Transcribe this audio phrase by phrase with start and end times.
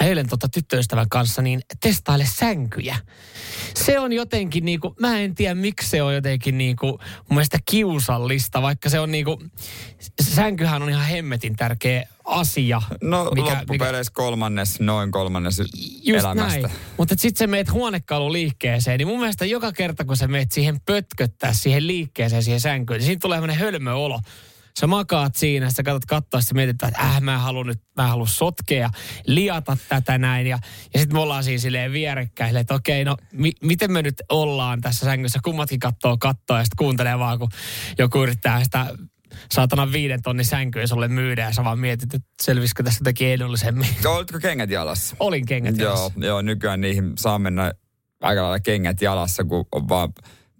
[0.00, 2.96] eilen tota tyttöystävän kanssa niin testaile sänkyjä.
[3.74, 8.62] Se on jotenkin niinku, mä en tiedä miksi se on jotenkin niinku mun mielestä kiusallista,
[8.62, 9.42] vaikka se on niinku,
[10.22, 12.82] sänkyhän on ihan hemmetin tärkeä asia.
[13.02, 15.58] No mikä, loppupeleissä mikä, kolmannes, noin kolmannes
[16.02, 16.60] just elämästä.
[16.60, 16.76] Näin.
[16.96, 20.80] Mutta sitten sä meet huonekalu liikkeeseen, niin mun mielestä joka kerta kun sä meet siihen
[20.86, 24.20] pötköttää siihen liikkeeseen, siihen sänkyyn, niin siinä tulee hölmö olo
[24.80, 28.28] sä makaat siinä, sä katsot kattoa, sä mietit, että äh, mä haluan nyt, mä haluan
[28.28, 28.90] sotkea,
[29.26, 30.46] liata tätä näin.
[30.46, 30.58] Ja,
[30.94, 34.80] ja sitten me ollaan siinä silleen vierekkäin, että okei, no mi, miten me nyt ollaan
[34.80, 37.48] tässä sängyssä, kummatkin kattoo kattoa ja sitten kuuntelee vaan, kun
[37.98, 38.86] joku yrittää sitä
[39.52, 43.88] saatana viiden tonnin sänkyä sulle myydä ja sä vaan mietit, että selvisikö tästä jotenkin edullisemmin.
[44.04, 45.16] Olitko kengät jalassa?
[45.20, 46.12] Olin kengät jalassa.
[46.16, 47.72] Joo, joo nykyään niihin saa mennä
[48.20, 50.12] aika lailla kengät jalassa, kun on vaan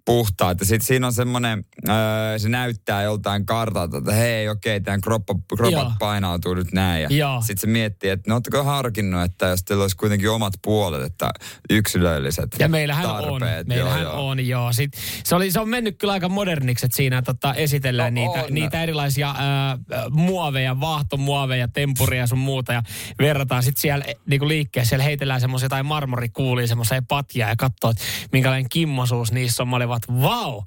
[0.09, 0.59] puhtaat.
[0.59, 5.01] Ja sitten siinä on semmoinen, öö, se näyttää joltain kartalta, että hei, okei, okay, tämän
[5.01, 7.01] kroppa, kropat painautuu nyt näin.
[7.09, 11.01] Ja sitten se miettii, että no ootteko harkinnut, että jos teillä olisi kuitenkin omat puolet,
[11.01, 11.31] että
[11.69, 13.31] yksilölliset Ja meillähän tarpeet.
[13.31, 14.27] on, meillähän joo, joo.
[14.29, 14.73] on, joo.
[14.73, 14.91] Sit,
[15.23, 18.83] se, oli, se on mennyt kyllä aika moderniksi, että siinä tota, esitellään no, niitä, niitä
[18.83, 19.35] erilaisia
[19.91, 22.73] öö, muoveja, vaahtomuoveja, tempuria sun muuta.
[22.73, 22.83] Ja
[23.19, 28.03] verrataan sitten siellä niinku liikkeessä, siellä heitellään semmoisia jotain marmorikuulia, semmoisia patjaa ja katsoo, että
[28.31, 29.69] minkälainen kimmosuus niissä on.
[29.69, 30.63] Mä olin että vau,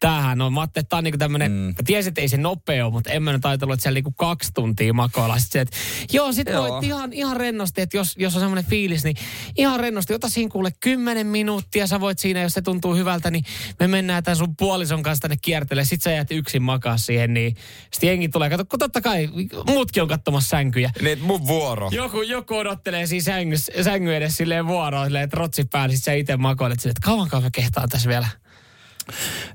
[0.00, 0.52] tämähän on.
[0.52, 1.74] Mä ajattelin, että tämä on niinku tämmönen, mm.
[1.84, 4.92] tiesin, että ei se nopea mutta en mä nyt ajatellut, että siellä niinku kaksi tuntia
[4.92, 5.38] makoilla.
[5.38, 5.76] Sitten se, että
[6.16, 6.68] joo, sit joo.
[6.68, 9.16] voit ihan, ihan rennosti, että jos, jos on semmoinen fiilis, niin
[9.56, 13.44] ihan rennosti, ota siinä kuule kymmenen minuuttia, sä voit siinä, jos se tuntuu hyvältä, niin
[13.80, 15.86] me mennään tämän sun puolison kanssa tänne kiertelemään.
[15.86, 17.56] Sitten sä jäät yksin makaa siihen, niin
[17.92, 19.28] sitten jengi tulee, kato, kun totta kai
[19.66, 20.90] muutkin on katsomassa sänkyjä.
[21.02, 21.88] Niin, mun vuoro.
[21.92, 26.12] Joku, joku odottelee siinä sängy, sängy edes silleen vuoroa, silleen, että rotsi päällä, sit sä
[26.12, 28.26] itse makoilet silleen, että kauankaan mä kehtaan tässä vielä.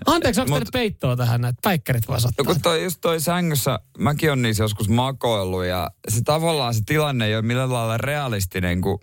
[0.05, 2.45] Anteeksi, onko Mut, peittoa tähän, että päikkärit voisi ottaa?
[2.45, 6.81] No kun toi, just toi sängyssä, mäkin on niissä joskus makoillut ja se tavallaan se
[6.85, 8.99] tilanne ei ole millään lailla realistinen, kun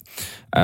[0.57, 0.63] öö,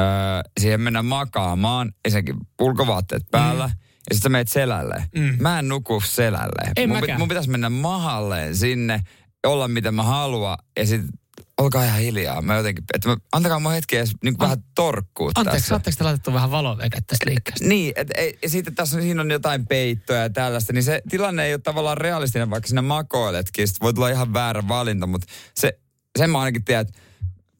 [0.61, 3.73] siihen mennä makaamaan, ensinnäkin ulkovaatteet päällä, mm.
[4.11, 5.05] ja sitten sä meet selälle.
[5.17, 5.37] Mm.
[5.41, 6.73] Mä en nuku selälle.
[6.77, 7.19] Ei mun, mäkään.
[7.19, 9.01] mun pitäisi mennä mahalleen sinne,
[9.47, 11.11] olla mitä mä haluan, ja sitten
[11.59, 12.43] olkaa ihan hiljaa.
[12.43, 15.69] Mä jotenkin, että mä, antakaa mun hetki edes niin An- vähän torkkuu Anteeksi, tässä.
[15.69, 17.69] saatteko te laitettu vähän valovedet tästä liikkeestä?
[17.69, 21.55] Niin, että et, sitten tässä siinä on jotain peittoja ja tällaista, niin se tilanne ei
[21.55, 23.69] ole tavallaan realistinen, vaikka sinä makoiletkin.
[23.69, 25.79] Sitten voi tulla ihan väärä valinta, mutta se,
[26.19, 27.01] sen mä ainakin tiedän, että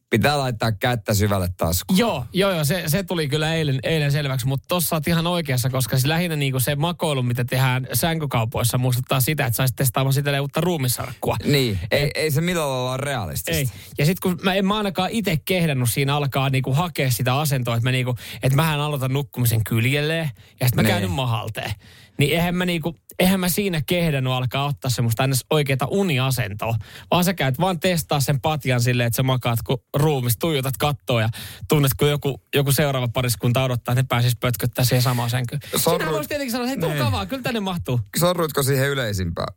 [0.09, 1.99] Pitää laittaa kättä syvälle taskuun.
[1.99, 5.69] Joo, joo, joo se, se tuli kyllä eilen, eilen selväksi, mutta tossa oot ihan oikeassa,
[5.69, 10.41] koska siis lähinnä niinku se makoilu, mitä tehdään sänkykaupoissa, muistuttaa sitä, että saisit testaamaan sitä
[10.41, 11.35] uutta ruumissarkkua.
[11.45, 13.51] Niin, ei, ei se millään lailla ole realistista.
[13.51, 17.39] Ei, ja sitten kun mä en mä ainakaan itse kehdannut siinä alkaa niinku hakea sitä
[17.39, 20.99] asentoa, että mä niinku, että mähän aloitan nukkumisen kyljelleen ja sitten mä niin.
[20.99, 21.73] käyn mahalteen.
[22.19, 26.75] Niin eihän mä, niinku, eihän mä siinä kehdannut alkaa ottaa semmoista ennäs oikeaa uniasentoa.
[27.11, 31.21] Vaan sä käyt vaan testaa sen patjan silleen, että sä makaat kun ruumis, tuijotat kattoa
[31.21, 31.29] ja
[31.67, 35.61] tunnet, kun joku, joku seuraava pariskunta odottaa, että ne pääsis pötköttää siihen samaan sänkyyn.
[35.75, 36.01] Sorrut...
[36.01, 37.99] Sinä voisi tietenkin sanoa, että hei, tuu kavaa, kyllä tänne mahtuu.
[38.19, 39.55] Sorruitko siihen yleisimpään?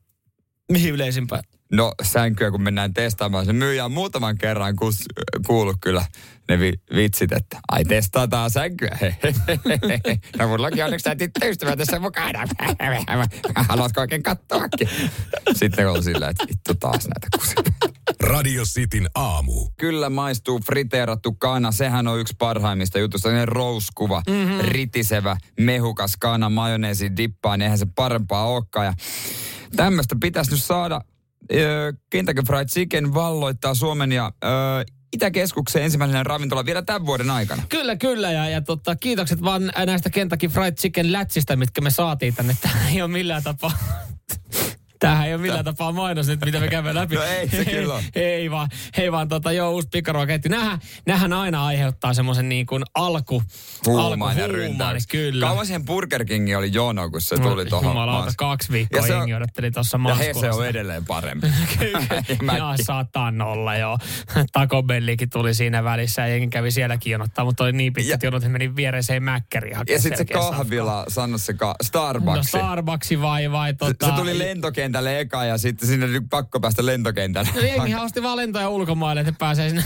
[0.73, 1.43] Mihin yleisimpään?
[1.73, 3.47] No sänkyä, kun mennään testaamaan.
[3.47, 5.05] Se myyjä on muutaman kerran kus,
[5.47, 6.05] kuullut kyllä
[6.49, 8.99] ne vi, vitsit, että ai testataan sänkyä.
[10.39, 12.49] no mullakin onneksi tämä tyttöystävä tässä mukana.
[13.69, 14.89] Haluatko oikein katsoakin?
[15.53, 17.63] Sitten on sillä, että vittu taas näitä kusia.
[18.23, 19.71] Radio Cityn aamu.
[19.79, 21.73] Kyllä maistuu friteerattu kana.
[21.73, 23.23] Sehän on yksi parhaimmista jutusta.
[23.23, 24.59] Sellainen rouskuva, mm-hmm.
[24.61, 28.87] ritisevä, mehukas kana, majoneesi dippaa, niin eihän se parempaa olekaan.
[28.87, 28.95] Ja
[29.77, 31.01] tämmöistä pitäisi nyt saada
[32.11, 34.49] Kentucky Fried Chicken valloittaa Suomen ja ö,
[35.13, 37.63] Itäkeskuksen ensimmäinen ravintola vielä tämän vuoden aikana.
[37.69, 38.33] Kyllä, kyllä.
[38.33, 42.57] Ja, ja tota, kiitokset vaan näistä Kentucky Fried Chicken lätsistä, mitkä me saatiin tänne.
[42.63, 43.73] Tämä ei ole millään tapaa
[45.03, 47.15] Tämähän ei ole millään tapaa mainos nyt, mitä me käymme läpi.
[47.15, 48.03] No ei se kyllä on.
[48.15, 50.49] Ei vaan, hei vaan tota, joo, uusi pikaruokaketti.
[50.49, 53.43] Nämähän, nämähän aina aiheuttaa semmoisen niin kuin alku,
[53.87, 55.07] huumaan ja ryntäys.
[55.07, 55.47] Kyllä.
[55.47, 57.91] Kauan siihen Burger King oli jono, kun se tuli tuohon.
[57.91, 60.47] Jumalauta, kaksi viikkoa ja jengi odotteli tuossa maskulassa.
[60.47, 61.47] Ja se on edelleen parempi.
[61.79, 63.99] kyllä, ja saattaa olla joo.
[64.53, 68.43] Taco Bellikin tuli siinä välissä ja jengi kävi sielläkin jonottaa, mutta oli niin pitkät jonot,
[68.43, 72.37] että meni viereiseen mäkkäriin Ja sitten se kahvila, sano se ka- Starbucks.
[72.37, 74.07] No Starbucksi vai vai tota...
[74.07, 77.51] Se, se tuli lentokenttä lentokentälle eka ja sitten sinne nyt pakko päästä lentokentälle.
[77.55, 79.85] No jengihän osti vaan lentoja ulkomaille, että pääsee sinne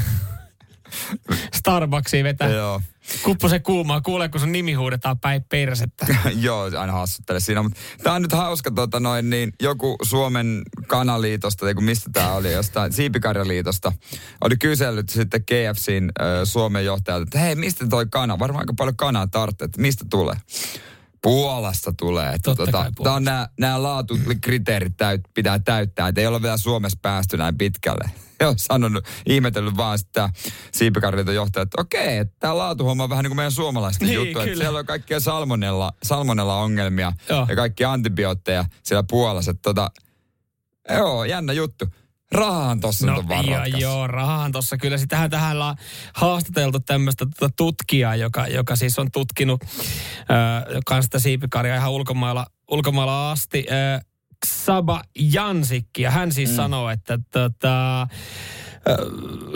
[1.58, 2.48] Starbucksiin vetää.
[2.48, 2.80] Joo.
[3.22, 6.06] Kuppu se kuumaa, kuulee kun sun nimi huudetaan päin persettä.
[6.46, 7.62] Joo, aina hassuttele siinä.
[7.62, 12.52] Mutta tää on nyt hauska, tota noin, niin joku Suomen kanaliitosta, tai mistä tää oli,
[12.52, 13.92] jostain Siipikarjaliitosta,
[14.40, 18.38] oli kysellyt sitten KFCin äh, Suomen johtajalta, että hei, mistä toi kana?
[18.38, 20.36] Varmaan aika paljon kanaa tarvitsee, mistä tulee?
[21.26, 22.26] Puolasta tulee.
[22.28, 26.08] Että Totta tota, kai tää on nämä, nämä laatukriteerit täyt, pitää täyttää.
[26.08, 28.10] Että ei ole vielä Suomessa päästy näin pitkälle.
[28.40, 30.30] Joo, sanonut, ihmetellyt vaan sitä
[30.72, 34.40] siipikarjaliiton johtaja, että okei, että tämä laatuhomma on vähän niin kuin meidän suomalaisten Niin, juttu.
[34.40, 37.46] Että siellä on kaikkia salmonella, salmonella ongelmia Joo.
[37.48, 39.50] ja kaikki antibiootteja siellä Puolassa.
[39.50, 39.90] Että tota,
[40.90, 41.86] joo, jännä juttu.
[42.32, 43.78] Rahahan tossa nyt on vaan ratkaisu.
[43.78, 44.98] joo, rahahan tuossa kyllä.
[44.98, 45.74] Sitähän tähän on
[46.14, 49.68] haastateltu tämmöistä tota tutkijaa, joka, joka siis on tutkinut äh,
[50.86, 53.66] kans sitä siipikarjaa ihan ulkomailla, ulkomailla asti.
[53.70, 54.00] Äh,
[54.46, 56.56] Saba Jansikki, ja hän siis mm.
[56.56, 58.06] sanoo, että tota,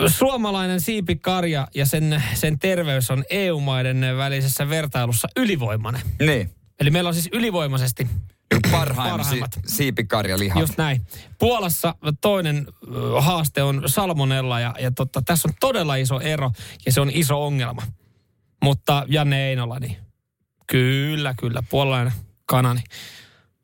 [0.07, 6.01] suomalainen siipikarja ja sen, sen terveys on EU-maiden välisessä vertailussa ylivoimainen.
[6.19, 6.49] Niin.
[6.79, 8.07] Eli meillä on siis ylivoimaisesti
[8.71, 9.53] Parhaim Parhaimmat.
[9.53, 10.59] si- siipikarjalihat.
[10.59, 11.01] Just näin.
[11.39, 12.67] Puolassa toinen
[13.19, 16.51] haaste on salmonella ja, ja totta, tässä on todella iso ero
[16.85, 17.81] ja se on iso ongelma.
[18.63, 19.97] Mutta Janne Einola, niin
[20.67, 22.13] kyllä, kyllä, puolalainen
[22.45, 22.83] kana, niin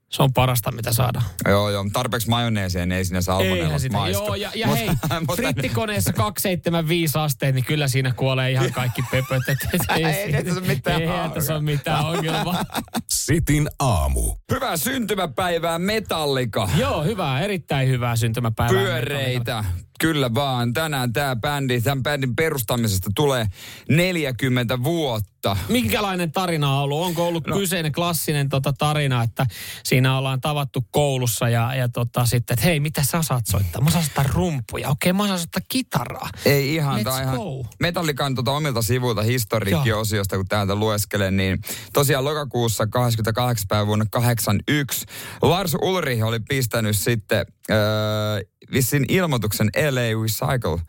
[0.09, 1.25] se on parasta, mitä saadaan.
[1.47, 1.85] Joo, joo.
[1.93, 4.23] Tarpeeksi majoneesia, niin ei sinne salmonella maistu.
[4.23, 4.89] Joo, ja, ja Mut- hei,
[5.35, 9.49] frittikoneessa 275 asteet, niin kyllä siinä kuolee ihan kaikki pöpöt.
[9.49, 12.65] Et, et, Ei tässä ole mitään Ei tässä ole mitään ongelmaa.
[13.25, 14.35] Sitin aamu.
[14.51, 16.69] Hyvää syntymäpäivää Metallika.
[16.77, 18.81] Joo, hyvää, erittäin hyvää syntymäpäivää.
[18.81, 19.63] Pyöreitä.
[19.99, 20.73] Kyllä vaan.
[20.73, 23.45] Tänään tämä bändi, tämän bändin perustamisesta tulee
[23.89, 25.57] 40 vuotta.
[25.69, 27.05] Minkälainen tarina on ollut?
[27.05, 27.57] Onko ollut no.
[27.57, 29.45] kyseinen klassinen tota, tarina, että
[29.83, 33.81] siinä ollaan tavattu koulussa ja, ja tota, sitten, että hei, mitä sä osaat soittaa?
[33.81, 34.89] Mä osaan soittaa rumpuja.
[34.89, 36.29] Okei, mä osaan soittaa kitaraa.
[36.45, 37.65] Ei ihan, Let's ihan go.
[37.79, 41.61] Metallikan tota omilta sivuilta historiikki-osiosta, kun täältä lueskelen, niin
[41.93, 43.65] tosiaan lokakuussa 28.
[43.67, 45.05] päivä vuonna 81
[45.41, 48.41] Lars Ulrich oli pistänyt sitten öö,
[48.71, 50.81] vissiin ilmoituksen LA Recycle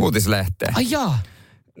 [0.00, 0.76] uutislehteen.
[0.76, 1.18] Ai jaa.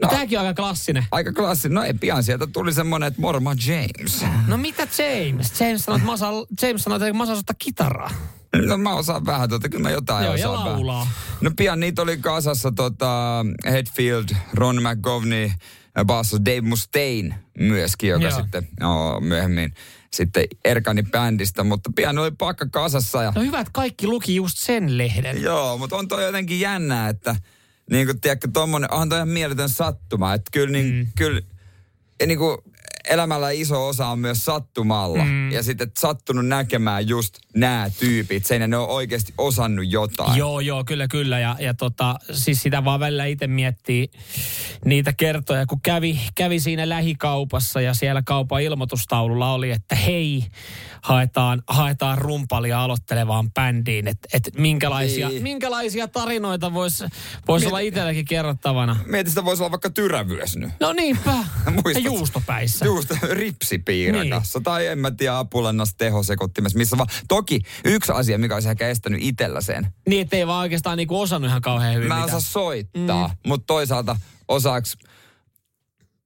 [0.02, 0.08] No.
[0.08, 1.06] Tämäkin on aika klassinen.
[1.10, 1.68] Aika klassi.
[1.68, 4.24] No ei pian sieltä tuli semmonen, että Morma James.
[4.46, 5.60] No mitä James?
[5.60, 8.10] James sanoi, että osaan, James sanoi, että mä osaan soittaa kitaraa.
[8.66, 11.00] No mä osaan vähän tuota, kyllä mä jotain Joo, ja osaan laulaa.
[11.00, 11.14] vähän.
[11.40, 15.50] No pian niitä oli kasassa tota, Hetfield, Ron McGovney,
[16.04, 18.40] basso Dave Mustaine myöskin, joka Joo.
[18.40, 19.74] sitten no, myöhemmin
[20.14, 23.22] sitten erkani bändistä, mutta pian oli pakka kasassa.
[23.22, 25.42] Ja, No hyvä, että kaikki luki just sen lehden.
[25.42, 27.36] Joo, mutta on toi jotenkin jännää, että
[27.90, 31.06] niin kuin, tiedätkö, tommonen, onhan toi ihan mieletön sattuma, että kyllä, niin, mm.
[31.16, 31.40] kyllä
[32.20, 32.58] ja niin kuin,
[33.08, 35.24] elämällä iso osa on myös sattumalla.
[35.24, 35.52] Mm.
[35.52, 40.38] Ja sitten et sattunut näkemään just nämä tyypit, ja ne on oikeasti osannut jotain.
[40.38, 41.38] Joo, joo, kyllä, kyllä.
[41.38, 44.10] Ja, ja tota, siis sitä vaan välillä itse miettii
[44.84, 50.44] niitä kertoja, kun kävi, kävi siinä lähikaupassa ja siellä kaupan ilmoitustaululla oli, että hei,
[51.02, 54.08] haetaan, haetaan rumpalia aloittelevaan bändiin.
[54.08, 55.42] Että et minkälaisia, Niin.
[55.42, 57.04] minkälaisia tarinoita voisi
[57.48, 58.96] vois olla itselläkin kerrottavana.
[59.06, 60.70] Mieti, sitä voisi olla vaikka tyrävyös nyt.
[60.80, 61.30] No niinpä.
[61.94, 62.84] ja juustopäissä.
[62.84, 64.64] Just ripsipiirakassa niin.
[64.64, 67.08] tai en mä tiedä apulannassa tehosekottimessa, missä vaan.
[67.28, 69.86] Toki yksi asia, mikä olisi ehkä estänyt itsellä sen.
[70.08, 73.34] Niin, ettei vaan oikeastaan niinku osannut ihan kauhean hyvin Mä en osaa soittaa, mm.
[73.46, 74.16] mutta toisaalta
[74.48, 74.96] osaaks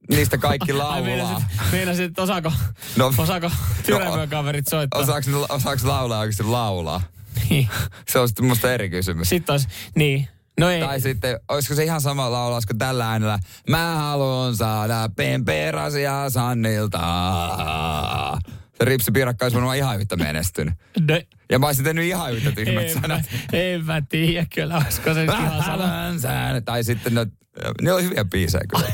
[0.09, 1.01] niistä kaikki Ai laulaa.
[1.01, 2.51] meinasit, meinasit että osaako,
[2.95, 3.51] No- no, osaako
[3.85, 5.01] tyrävyökaverit soittaa?
[5.01, 7.01] Osaaks, ne- osaaks laulaa oikeasti laulaa?
[7.49, 7.69] Niin.
[8.09, 9.29] Se on sitten musta eri kysymys.
[9.29, 10.27] Sitten olisi, niin.
[10.59, 10.81] No ei.
[10.81, 13.39] Tai sitten, olisiko se ihan sama laulaus kuin tällä äänellä?
[13.69, 16.99] Mä haluan saada pemperasia Sannilta.
[18.77, 20.73] Se ripsipiirakka olisi varmaan ihan yhtä menestynyt.
[21.07, 21.19] No,
[21.51, 23.21] Ja mä olisin tehnyt ihan yhtä tyhmät en, mä, sanat.
[23.53, 25.63] en mä tiedä kyllä, olisiko se ihan
[26.21, 26.61] saada.
[26.65, 27.25] Tai sitten, no,
[27.81, 28.87] ne oli hyviä biisejä kyllä.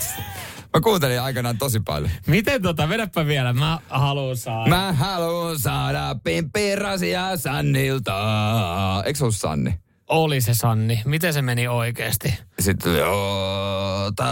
[0.73, 2.11] Mä kuuntelin aikanaan tosi paljon.
[2.27, 4.69] Miten tota, vedäpä vielä, mä haluan saada.
[4.69, 8.13] Mä haluan saada pemperasia Sannilta.
[9.05, 9.79] Eikö se ollut Sanni?
[10.07, 11.01] Oli se Sanni.
[11.05, 12.33] Miten se meni oikeasti?
[12.59, 14.25] Sitten ota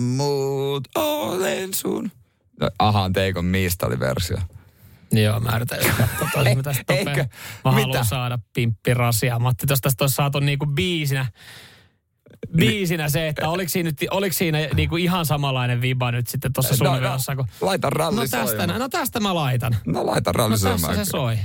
[0.00, 2.10] muut, olen sun.
[2.60, 4.36] No, Ahan Teikon Miista oli versio.
[5.12, 5.78] Joo, mä yritän
[6.18, 7.24] katsoa, mä tästä Eikö?
[7.64, 7.82] Mä Mitä?
[7.82, 9.38] haluan saada pimppirasia.
[9.38, 11.26] Matti, jos tästä olisi saatu niinku biisinä,
[12.56, 16.76] biisinä se, että oliko siinä, nyt, oliko siinä niinku ihan samanlainen viba nyt sitten tuossa
[16.76, 17.46] sun No, no, no, kun...
[17.60, 18.80] laita ralli No tästä, soimaan.
[18.80, 19.76] no tästä mä laitan.
[19.86, 21.38] No laita ralli No tässä se soi.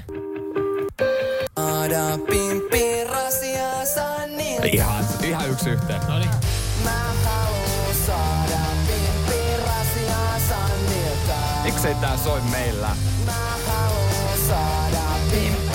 [1.56, 4.66] Saada pimppirasia Sannilta.
[4.74, 6.02] Ihan, ihan yksi yhteen.
[6.08, 6.30] No niin.
[6.84, 11.40] Mä haluun saada pimppirasia Sannilta.
[11.64, 12.90] Miksei tää soi meillä?
[13.26, 13.32] Mä
[13.68, 15.00] haluun saada
[15.32, 15.73] pimppirasia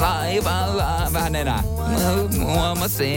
[0.00, 1.08] laivalla.
[1.12, 1.62] Vähän enää.
[1.76, 1.98] Mä
[2.44, 3.14] Huomasin.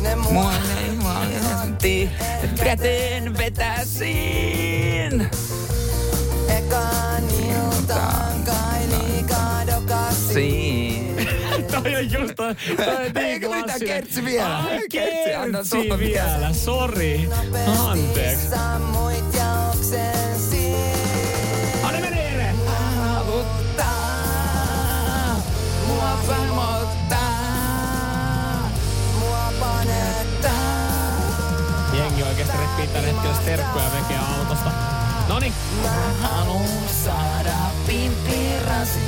[0.00, 2.10] Ne Mua mua ei huoletti.
[2.64, 5.28] Käteen vetäsin.
[6.48, 10.32] ekaan iltaan kaili kadokasi.
[10.34, 11.28] Siin.
[11.72, 14.58] toi on just toi, toi on niin Eikö mitään, kertsi vielä.
[14.58, 17.28] Ai, Kertsi, anna kertsi tulla vielä, sori.
[17.78, 18.48] Anteeksi.
[18.48, 19.28] Sammuit.
[32.78, 34.70] Repii tällä hetkellä sterkkuja vekeä autosta.
[35.28, 35.52] Noniin.
[35.82, 35.88] Mä
[36.20, 37.54] haluun saada
[37.86, 39.02] pimpirasia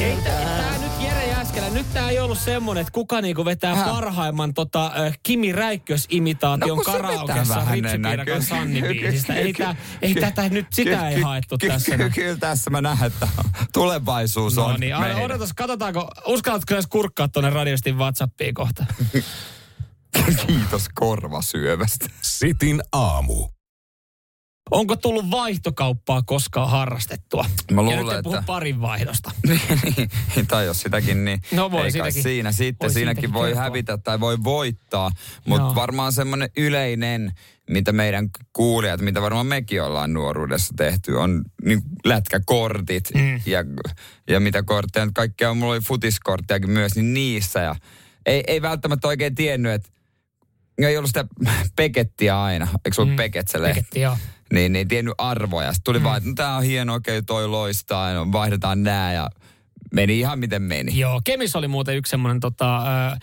[0.00, 3.88] Ei tää, nyt Jere Jääskelä, nyt tää ei ollut semmonen, että kuka niinku vetää Häh?
[3.88, 8.10] parhaimman tota, äh, Kimi Räikkös-imitaation No, karaokeessa vetää vähän Ritsi enää.
[8.10, 9.34] Piirakan Kyllä, Sanni kyllä, biisistä.
[9.34, 11.96] Ei, tää, ei tätä nyt, sitä ei haettu tässä.
[12.14, 13.28] Kyllä tässä mä näen, että
[13.72, 15.22] tulevaisuus No on niin, meidän.
[15.22, 18.84] odotas, katsotaanko, uskallatko edes kurkkaa tuonne radiostin Whatsappiin kohta?
[20.46, 22.06] Kiitos korvasyövästä.
[22.22, 23.48] Sitin aamu.
[24.70, 27.44] Onko tullut vaihtokauppaa koskaan harrastettua?
[27.72, 29.30] Mä ja nyt luulen, en puhu että- parin vaihdosta.
[30.36, 32.22] Niin, tai jos sitäkin, niin No voi ei kai siitäkin.
[32.22, 32.52] siinä.
[32.52, 33.62] Sitten Voi siinäkin siitäkin voi kertoa.
[33.62, 35.10] hävitä tai voi voittaa.
[35.46, 37.32] Mutta varmaan semmoinen yleinen,
[37.70, 43.40] mitä meidän kuulijat, mitä varmaan mekin ollaan nuoruudessa tehty, on niin lätkäkortit Mm.
[43.46, 43.64] ja,
[44.28, 45.56] ja mitä kortteja nyt kaikkea on.
[45.56, 47.60] Mulla oli futiskorttejakin myös, niin niissä.
[47.60, 47.76] Ja
[48.26, 49.88] ei, ei välttämättä oikein tiennyt, että
[50.78, 51.24] ei ollut sitä
[51.76, 52.68] pekettiä aina.
[52.84, 53.16] Eikö se ollut Mm.
[53.16, 53.80] peket se lehti?
[53.80, 54.18] Paketti, joo.
[54.52, 55.72] niin, niin tiennyt arvoja.
[55.72, 56.04] Sitten tuli mm.
[56.04, 59.30] vaan, että no, tää on hieno, okei, toi loistaa, no, vaihdetaan nää ja
[59.92, 60.98] meni ihan miten meni.
[60.98, 62.76] Joo, Kemis oli muuten yksi semmoinen tota,
[63.12, 63.18] äh,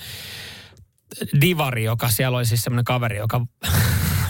[1.41, 3.41] divari, joka siellä oli siis semmoinen kaveri, joka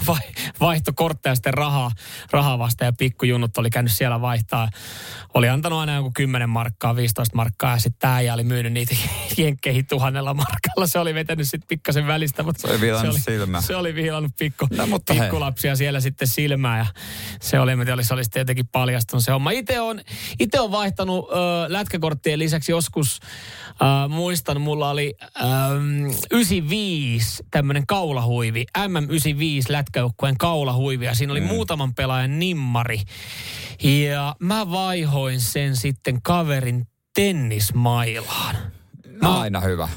[0.07, 0.19] vai,
[0.59, 1.91] vaihtoi kortteja sitten rahaa,
[2.31, 4.69] rahaa vasta ja pikkujunnut oli käynyt siellä vaihtaa.
[5.33, 8.95] Oli antanut aina joku 10 markkaa, 15 markkaa ja sitten tämä oli myynyt niitä
[9.37, 10.87] jenkkeihin tuhannella markalla.
[10.87, 12.43] Se oli vetänyt sitten pikkasen välistä.
[12.43, 13.61] Mutta Se oli viilannut oli, silmää.
[13.61, 15.21] Se oli viilannut pikku, No, mutta hei.
[15.21, 16.85] pikkulapsia siellä sitten silmää ja
[17.41, 19.51] se oli, en tiedä, se oli sitten jotenkin paljastunut se homma.
[19.51, 20.01] Itse on,
[20.39, 21.35] ite on vaihtanut ö,
[21.67, 23.19] lätkäkorttien lisäksi joskus,
[23.81, 25.43] ö, muistan, mulla oli ö,
[26.31, 31.47] 95 tämmöinen kaulahuivi, MM95 lätkäjoukkueen kaulahuivi ja siinä oli mm.
[31.47, 33.01] muutaman pelaajan nimmari.
[33.83, 38.55] Ja mä vaihoin sen sitten kaverin tennismailaan.
[39.21, 39.89] No, aina hyvä.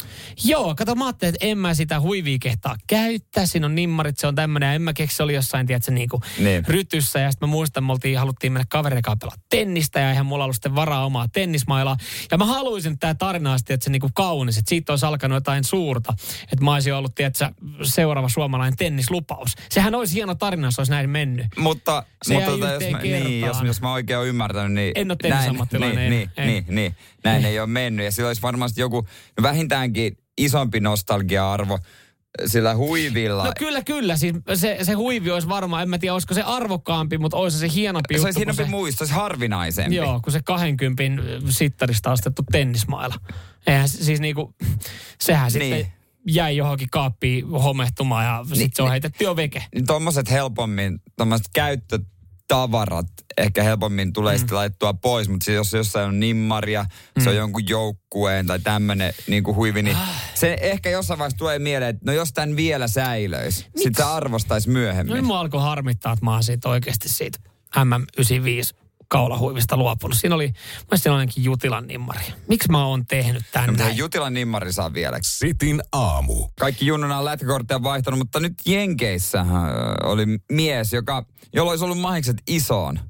[0.44, 3.46] Joo, kato mä ajattelin, että en mä sitä huivia kehtaa käyttää.
[3.46, 4.74] Siinä on nimmarit, se on tämmöinen.
[4.74, 6.64] En mä keksi, se oli jossain, tiedätkö, niinku Niin.
[6.68, 7.18] rytyssä.
[7.18, 10.00] Ja sitten mä muistan, me oltiin, haluttiin mennä kaverin kanssa pelaa tennistä.
[10.00, 11.96] Ja eihän mulla ollut sitten varaa omaa tennismailaa.
[12.30, 14.58] Ja mä haluaisin, että tämä tarina olisi, tiedätkö, niinku kaunis.
[14.58, 16.14] Että siitä olisi alkanut jotain suurta.
[16.52, 17.48] Että mä olisin ollut, tiedätkö,
[17.82, 19.52] seuraava suomalainen tennislupaus.
[19.70, 21.46] Sehän olisi hieno tarina, jos olisi näin mennyt.
[21.56, 24.92] Mutta, Se mutta tota, jos, mä, niin, jos, jos mä oikein olen ymmärtänyt, niin...
[24.94, 28.04] En ole tennisammattilainen, niin, niin, niin, niin, näin ei ole mennyt.
[28.04, 29.06] Ja sillä olisi varmasti joku
[29.42, 31.78] vähintäänkin isompi nostalgia-arvo
[32.46, 33.44] sillä huivilla.
[33.44, 34.16] No kyllä, kyllä.
[34.16, 37.68] Siis se, se huivi olisi varmaan, en mä tiedä, olisiko se arvokkaampi, mutta olisi se
[37.74, 38.26] hienompi se juttu.
[38.26, 39.96] olisi kun hienompi se- muisto, se olisi harvinaisempi.
[39.96, 41.02] Joo, kun se 20
[41.48, 43.14] sittarista ostettu tennismailla.
[43.66, 44.54] Eihän se- siis niinku,
[45.20, 45.74] sehän Niin.
[45.76, 45.92] sitten
[46.28, 48.90] jäi johonkin kaappiin homehtumaan ja sitten Niin, se on niin.
[48.92, 49.64] heitetty jo veke.
[49.74, 51.46] niin tommoset helpommin, tommoset
[52.48, 54.38] käyttötavarat ehkä helpommin tulee mm.
[54.38, 56.82] sitten laittua pois, mutta siis jos jossain on nimmaria,
[57.16, 57.24] mm.
[57.24, 60.22] se on jonkun joukkueen tai tämmönen niin kuin huivi, niin Ah.
[60.34, 64.70] se ehkä jossain vaiheessa tulee mieleen, että no jos tämän vielä säilöisi, sitten se arvostaisi
[64.70, 65.10] myöhemmin.
[65.10, 67.38] No nyt mua alkoi harmittaa, että mä oon siitä oikeasti siitä
[67.76, 70.16] MM95 kaulahuivista luopunut.
[70.18, 70.52] Siinä oli,
[70.90, 72.24] mä siinä ainakin Jutilan nimmari.
[72.48, 73.96] Miksi mä oon tehnyt tän no, mutta näin?
[73.96, 75.18] Jutilan nimmari saa vielä.
[75.22, 76.48] Sitin aamu.
[76.58, 79.46] Kaikki junnuna on lätkäkortteja vaihtanut, mutta nyt Jenkeissä
[80.04, 83.00] oli mies, joka, jolla olisi ollut mahikset isoon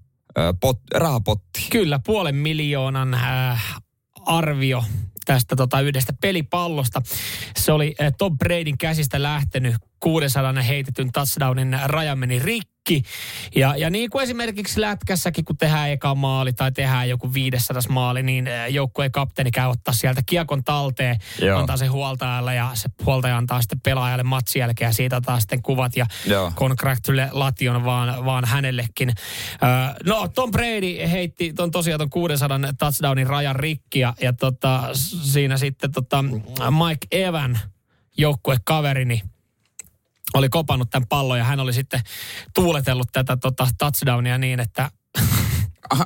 [0.61, 1.71] pot, rahapottiin.
[1.71, 3.81] Kyllä, puolen miljoonan äh,
[4.27, 4.85] arvio
[5.25, 7.03] tästä tota, yhdestä pelipallosta.
[7.57, 12.76] Se oli äh, Tom Bradyn käsistä lähtenyt 600 heitetyn touchdownin raja meni rikki.
[13.57, 18.23] Ja, ja niin kuin esimerkiksi lätkässäkin, kun tehdään eka maali tai tehdään joku 500 maali,
[18.23, 21.59] niin äh, joukkueen kapteeni käy ottaa sieltä kiekon talteen, Joo.
[21.59, 25.63] antaa se huoltajalle ja se huoltaja antaa sitten pelaajalle matsin jälkeen ja siitä taas sitten
[25.63, 26.53] kuvat ja Joo.
[26.57, 29.13] congratulation vaan, vaan hänellekin.
[30.05, 34.89] No, Tom Brady heitti ton tosiaan ton 600 touchdownin rajan rikki ja, ja tota,
[35.23, 36.25] siinä sitten tota
[36.71, 37.59] Mike Evan,
[38.19, 39.23] joukkuekaverini,
[40.35, 42.01] oli kopannut tämän pallon ja hän oli sitten
[42.55, 44.91] tuuletellut tätä tota, touchdownia niin, että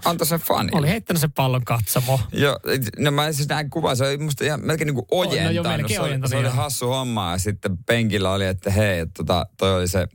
[0.04, 0.68] Anta sen fani.
[0.72, 2.20] oli heittänyt sen pallon katsomo.
[2.32, 2.58] Joo,
[2.98, 5.44] no mä siis näin kuvan, se oli musta ihan melkein niin kuin ojentanut.
[5.44, 8.98] no joo, melkein se, oli, se oli hassu homma ja sitten penkillä oli, että hei,
[8.98, 10.06] että tota, toi oli se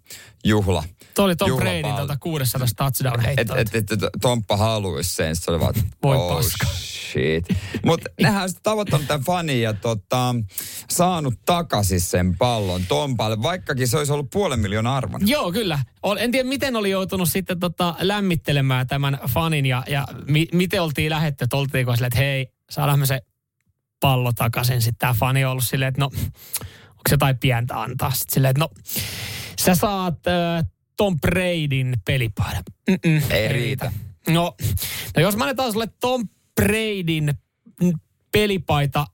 [0.43, 0.83] juhla.
[1.15, 1.57] Tuo oli Tom.
[1.57, 3.57] Bradyn tota 600 touchdown Että heittoa.
[3.57, 6.67] et, et, et, Tomppa haluaisi sen, se oli vaan, että Voi oh paska.
[7.15, 7.45] Shit.
[7.85, 10.35] Mutta nehän on tavoittanut tämän fanin ja tota,
[10.89, 15.27] saanut takaisin sen pallon Tompalle, vaikkakin se olisi ollut puolen miljoonaa arvon.
[15.27, 15.79] Joo, kyllä.
[16.19, 21.09] En tiedä, miten oli joutunut sitten tota lämmittelemään tämän fanin ja, ja mi- miten oltiin
[21.09, 23.21] lähetty, oltiinko sille, että hei, saadaan me se
[23.99, 24.81] pallo takaisin.
[24.81, 28.11] Sitten tämä fani on ollut silleen, että no, onko se jotain pientä antaa?
[28.11, 28.69] Sitten silleen, että no,
[29.59, 30.65] sä saat äh,
[30.97, 32.63] Tom Bradyn pelipaidan.
[32.89, 33.91] Mm-mm, Ei riitä.
[34.29, 34.55] No,
[35.15, 36.27] no jos mä annetaan sulle Tom
[36.61, 37.33] Bradyn
[38.31, 39.05] pelipaita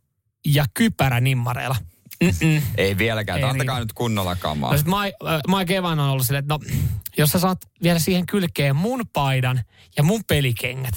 [0.46, 1.76] ja kypärä nimmareilla.
[2.24, 2.62] Mm-mm.
[2.78, 3.40] Ei vieläkään.
[3.40, 3.86] Ei Antakaa riitä.
[3.86, 4.72] nyt kunnolla kamaa.
[4.72, 5.14] No sit Mai,
[5.48, 6.60] Mai Kevan on ollut silleen, että no,
[7.18, 9.62] jos sä saat vielä siihen kylkeen mun paidan
[9.98, 10.94] ja mun pelikengät.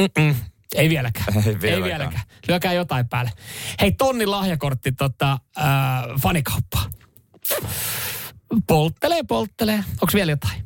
[0.00, 0.34] Mm-mm.
[0.74, 1.26] Ei vieläkään.
[1.36, 1.84] Ei Ei vieläkään.
[1.84, 2.24] vieläkään.
[2.48, 3.30] Lyökää jotain päälle.
[3.80, 5.64] Hei, tonni lahjakortti tota, äh,
[6.22, 6.90] fanikauppaa.
[8.66, 9.76] Polttelee, polttelee.
[9.76, 10.64] Onko vielä jotain?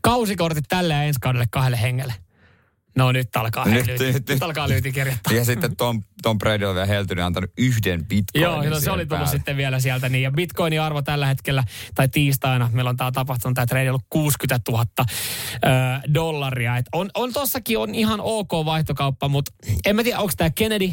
[0.00, 2.14] Kausikortit tälle ja ensi kaudelle kahdelle hengelle.
[2.96, 5.32] No nyt alkaa, Nyt- nyt, nyt, nyt- alkaa lyyti kirjoittaa.
[5.32, 8.96] Ja sitten Tom, Tom Brady on vielä heltynyt antanut yhden bitcoinin Joo, no, se oli
[9.06, 9.26] tullut päälle.
[9.30, 10.08] sitten vielä sieltä.
[10.08, 10.22] Niin.
[10.22, 14.72] Ja bitcoinin arvo tällä hetkellä, tai tiistaina, meillä on tämä tapahtunut, tämä trade ollut 60
[14.72, 15.68] 000 ö,
[16.14, 16.76] dollaria.
[16.76, 19.52] Et on, on tossakin on ihan ok vaihtokauppa, mutta
[19.86, 20.92] en mä tiedä, onko tämä Kennedy,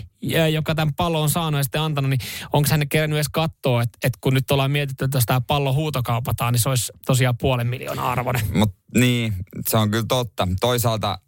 [0.54, 2.20] joka tämän pallon on saanut ja sitten antanut, niin
[2.54, 5.74] onko hän kerännyt edes katsoa, että, että kun nyt ollaan mietitty, että jos tämä pallo
[5.74, 8.42] huutokaupataan, niin se olisi tosiaan puolen miljoonaa arvoinen.
[8.54, 9.34] Mut niin,
[9.70, 10.48] se on kyllä totta.
[10.62, 11.20] Toisaalta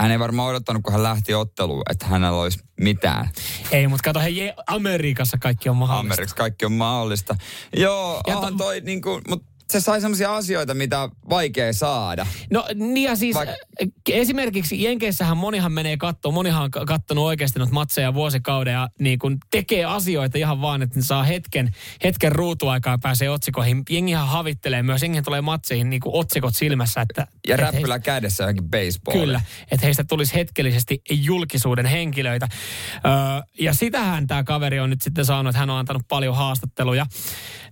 [0.00, 3.30] hän ei varmaan odottanut, kun hän lähti otteluun, että hänellä olisi mitään.
[3.70, 6.14] Ei, mutta kato, hei, Amerikassa kaikki on mahdollista.
[6.14, 7.36] Amerikassa kaikki on mahdollista.
[7.76, 12.26] Joo, Ja ja to- toi niinku, mut se sai semmoisia asioita, mitä vaikea saada.
[12.50, 17.24] No niin ja siis Vaik- Vaik- esimerkiksi Jenkeissähän monihan menee katsoa, monihan on ka- kattonut
[17.24, 21.70] oikeasti noita matseja vuosikauden ja niin kun tekee asioita ihan vaan, että ne saa hetken,
[22.04, 23.82] hetken ruutuaikaa ja pääsee otsikoihin.
[23.90, 27.00] Jengihän havittelee myös, jengihän tulee matseihin niin otsikot silmässä.
[27.00, 28.86] Että, Ja et räppylä kädessä johonkin baseball.
[28.86, 32.48] heistä, Kyllä, että heistä tulisi hetkellisesti julkisuuden henkilöitä.
[32.94, 33.12] Öö,
[33.60, 37.06] ja sitähän tämä kaveri on nyt sitten saanut, että hän on antanut paljon haastatteluja.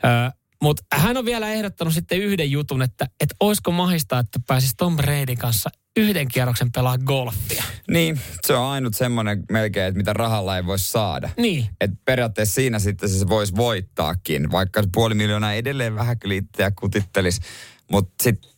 [0.04, 0.30] Öö,
[0.64, 4.96] mutta hän on vielä ehdottanut sitten yhden jutun, että, että olisiko mahista, että pääsisi Tom
[4.96, 7.64] Bradyn kanssa yhden kierroksen pelaa golfia.
[7.90, 11.30] Niin, se on ainut semmoinen melkein, että mitä rahalla ei voi saada.
[11.36, 11.68] Niin.
[11.80, 17.40] Et periaatteessa siinä sitten se voisi voittaakin, vaikka puoli miljoonaa edelleen vähän liittää kutittelisi.
[17.90, 18.50] Mutta sitten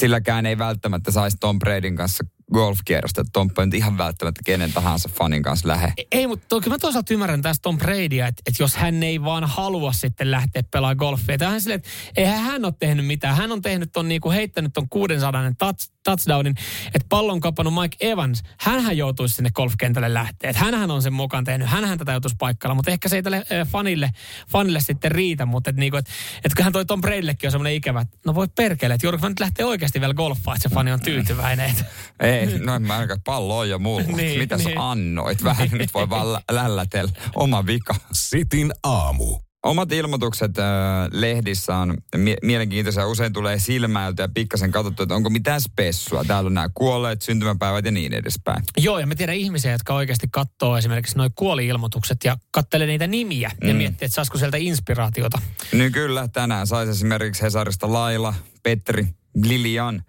[0.00, 3.20] silläkään ei välttämättä saisi Tom Bradyn kanssa golfkierrosta.
[3.20, 5.92] että Tom ei ihan välttämättä kenen tahansa fanin kanssa lähe.
[5.96, 9.22] E- Ei, mutta toki mä toisaalta ymmärrän tästä Tom Bradya, että, että jos hän ei
[9.22, 11.34] vaan halua sitten lähteä pelaamaan golfia.
[11.34, 13.36] Että hän silleen, että eihän hän ole tehnyt mitään.
[13.36, 16.54] Hän on tehnyt ton niinku heittänyt ton 600 touch, touchdownin,
[16.86, 18.42] että pallon kapannut Mike Evans.
[18.60, 20.50] Hänhän joutuisi sinne golfkentälle lähteä.
[20.50, 21.68] Että hänhän on sen mukaan tehnyt.
[21.68, 24.10] Hänhän tätä joutuisi paikalla, mutta ehkä se ei tälle äh, fanille,
[24.48, 25.46] fanille sitten riitä.
[25.46, 26.06] Mutta että niinku, et,
[26.44, 29.28] et kyllähän toi Tom Bradyllekin on semmoinen ikävä, että no voi perkele, että joudunko mä
[29.28, 31.70] nyt lähteä oikeasti vielä golfaan, että se fani on tyytyväinen.
[31.70, 31.84] Että
[32.26, 34.04] Ei, no en mä ainakaan pallo on jo mulla.
[34.16, 34.74] Niin, Mitä niin.
[34.74, 35.44] sä annoit?
[35.44, 37.12] Vähän nyt voi vaan lä- lällätellä.
[37.34, 37.94] Oma vika.
[38.12, 39.43] Sitin aamu.
[39.64, 40.64] Omat ilmoitukset äh,
[41.12, 43.06] lehdissä on mie- mielenkiintoisia.
[43.06, 46.24] Usein tulee silmäilty ja pikkasen katsottu, että onko mitään spessua.
[46.24, 48.64] Täällä on nämä kuolleet, syntymäpäivät ja niin edespäin.
[48.76, 53.50] Joo, ja mä tiedän ihmisiä, jotka oikeasti katsoo esimerkiksi noin kuoli-ilmoitukset ja kattelee niitä nimiä
[53.62, 53.68] mm.
[53.68, 55.38] ja miettii, että saisiko sieltä inspiraatiota.
[55.72, 60.02] Niin kyllä, tänään saisi esimerkiksi Hesarista Laila, Petri, Lilian.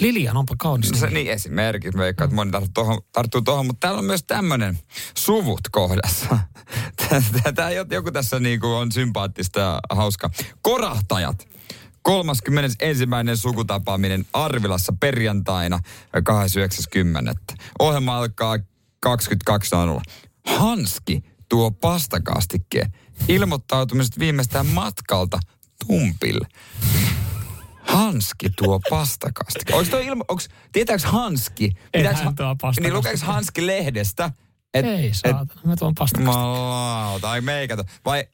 [0.00, 0.92] Lilian, onpa kaunis.
[0.92, 2.50] No se, niin esimerkiksi, veikkaan, että moni
[3.12, 4.78] tarttuu tuohon, mutta täällä on myös tämmöinen
[5.18, 6.38] suvut kohdassa.
[7.54, 10.30] Tämä joku tässä niinku on sympaattista ja hauska.
[10.62, 11.48] Korahtajat.
[12.02, 13.04] 31.
[13.34, 15.78] sukutapaaminen Arvilassa perjantaina
[17.52, 17.56] 29.10.
[17.78, 18.62] Ohjelma alkaa 22.00.
[20.46, 22.92] Hanski tuo pastakastikkeen
[23.28, 25.40] ilmoittautumiset viimeistään matkalta
[25.86, 26.46] Tumpille.
[27.82, 29.72] Hanski tuo pastakasti.
[29.72, 31.72] Onko toi ilmo, onks, tietääks Hanski?
[31.94, 32.80] Ei hän tuo pastakastiketta.
[32.80, 34.30] Niin lukeeks Hanski lehdestä?
[34.74, 36.32] Et, Ei saatana, mä tuon pastakasta.
[36.32, 37.84] Malauta, ai meikätä.
[38.04, 38.24] Vai,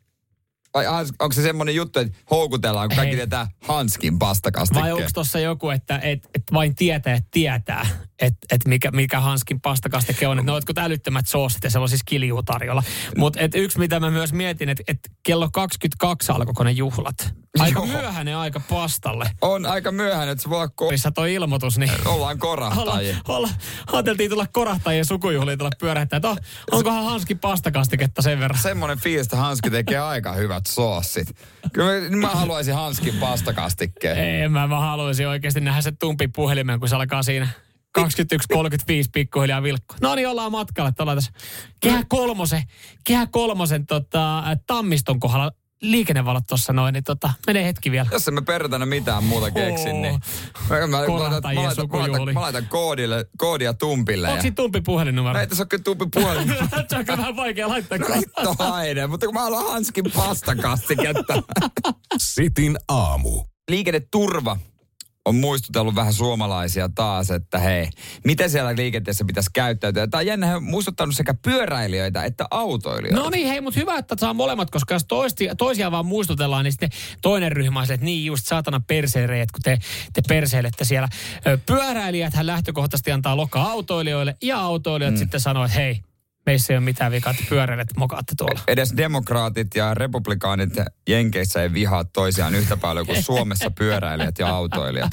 [0.74, 0.86] vai
[1.20, 3.16] onko se semmoinen juttu, että houkutellaan, kun kaikki Ei.
[3.16, 4.84] tietää Hanskin pastakastikkeen?
[4.84, 7.86] Vai onko tuossa joku, että et, et vain tietää, tietää,
[8.18, 10.38] että et mikä, mikä Hanskin pastakastike on.
[10.38, 12.82] Että ne jotkut älyttömät soosit ja siis kiljuu tarjolla.
[13.16, 17.34] Mutta yksi, mitä mä myös mietin, että et kello 22 alkoiko ne juhlat.
[17.60, 17.86] Aika Joo.
[17.86, 19.30] myöhäinen aika pastalle.
[19.40, 23.16] On aika myöhään, että se voi olla ko- Korissa toi ilmoitus, niin ollaan olla, korahtajia.
[23.28, 23.48] olla,
[23.92, 26.38] ajateltiin tulla korahtajien sukujuhliin tulla pyörähtää, oh,
[26.70, 28.60] onkohan Hanskin pastakastiketta sen verran.
[28.60, 31.36] Semmoinen fiilis, että Hanski tekee aika hyvät soossit.
[31.72, 34.18] Kyllä mä, mä haluaisin Hanskin pastakastikkeen.
[34.18, 37.48] Ei, mä, mä haluaisin oikeasti nähdä se tumpi puhelimen, kun se alkaa siinä
[37.98, 38.04] 21.35
[39.12, 39.94] pikkuhiljaa vilkku.
[40.00, 40.92] No niin, ollaan matkalla.
[40.98, 41.32] Ollaan tässä
[41.80, 42.62] kehä kolmosen,
[43.04, 45.50] kehä kolmosen tota, tammiston kohdalla
[45.82, 48.08] liikennevalot tuossa noin, niin tota, menee hetki vielä.
[48.12, 50.20] Jos en mä perjantaina mitään muuta keksin, niin...
[50.70, 54.26] Mä, mä, mä, laitan, mä, laitan, mä, laitan, mä laitan koodille, koodia Tumpille.
[54.28, 54.42] Onko Ja...
[54.42, 55.40] siinä tumpi puhelinnumero?
[55.40, 56.48] Ei tässä ole kyllä Tumpi puhelin.
[56.88, 57.98] se on kyllä vähän vaikea laittaa.
[57.98, 61.42] No hitto haine, mutta kun mä haluan Hanskin pastakastiketta.
[62.18, 63.44] Sitin aamu.
[63.70, 64.56] Liikenneturva
[65.28, 67.88] on muistutellut vähän suomalaisia taas, että hei,
[68.24, 70.06] miten siellä liikenteessä pitäisi käyttäytyä.
[70.06, 73.22] Tämä on jännä, he on muistuttanut sekä pyöräilijöitä että autoilijoita.
[73.22, 76.72] No niin, hei, mutta hyvä, että saa molemmat, koska jos toisti, toisia vaan muistutellaan, niin
[76.72, 76.90] sitten
[77.22, 79.78] toinen ryhmä on se, että niin just saatana perseireet, kun te,
[80.12, 81.08] te perseilette siellä.
[81.66, 85.18] Pyöräilijät hän lähtökohtaisesti antaa lokaa autoilijoille ja autoilijat mm.
[85.18, 86.02] sitten sanoo, että hei,
[86.48, 88.60] meissä ei ole mitään vikaa, että pyöräilet mokaatte tuolla.
[88.68, 90.70] Edes demokraatit ja republikaanit
[91.08, 95.10] Jenkeissä ei vihaa toisiaan yhtä paljon kuin Suomessa pyöräilijät ja autoilijat.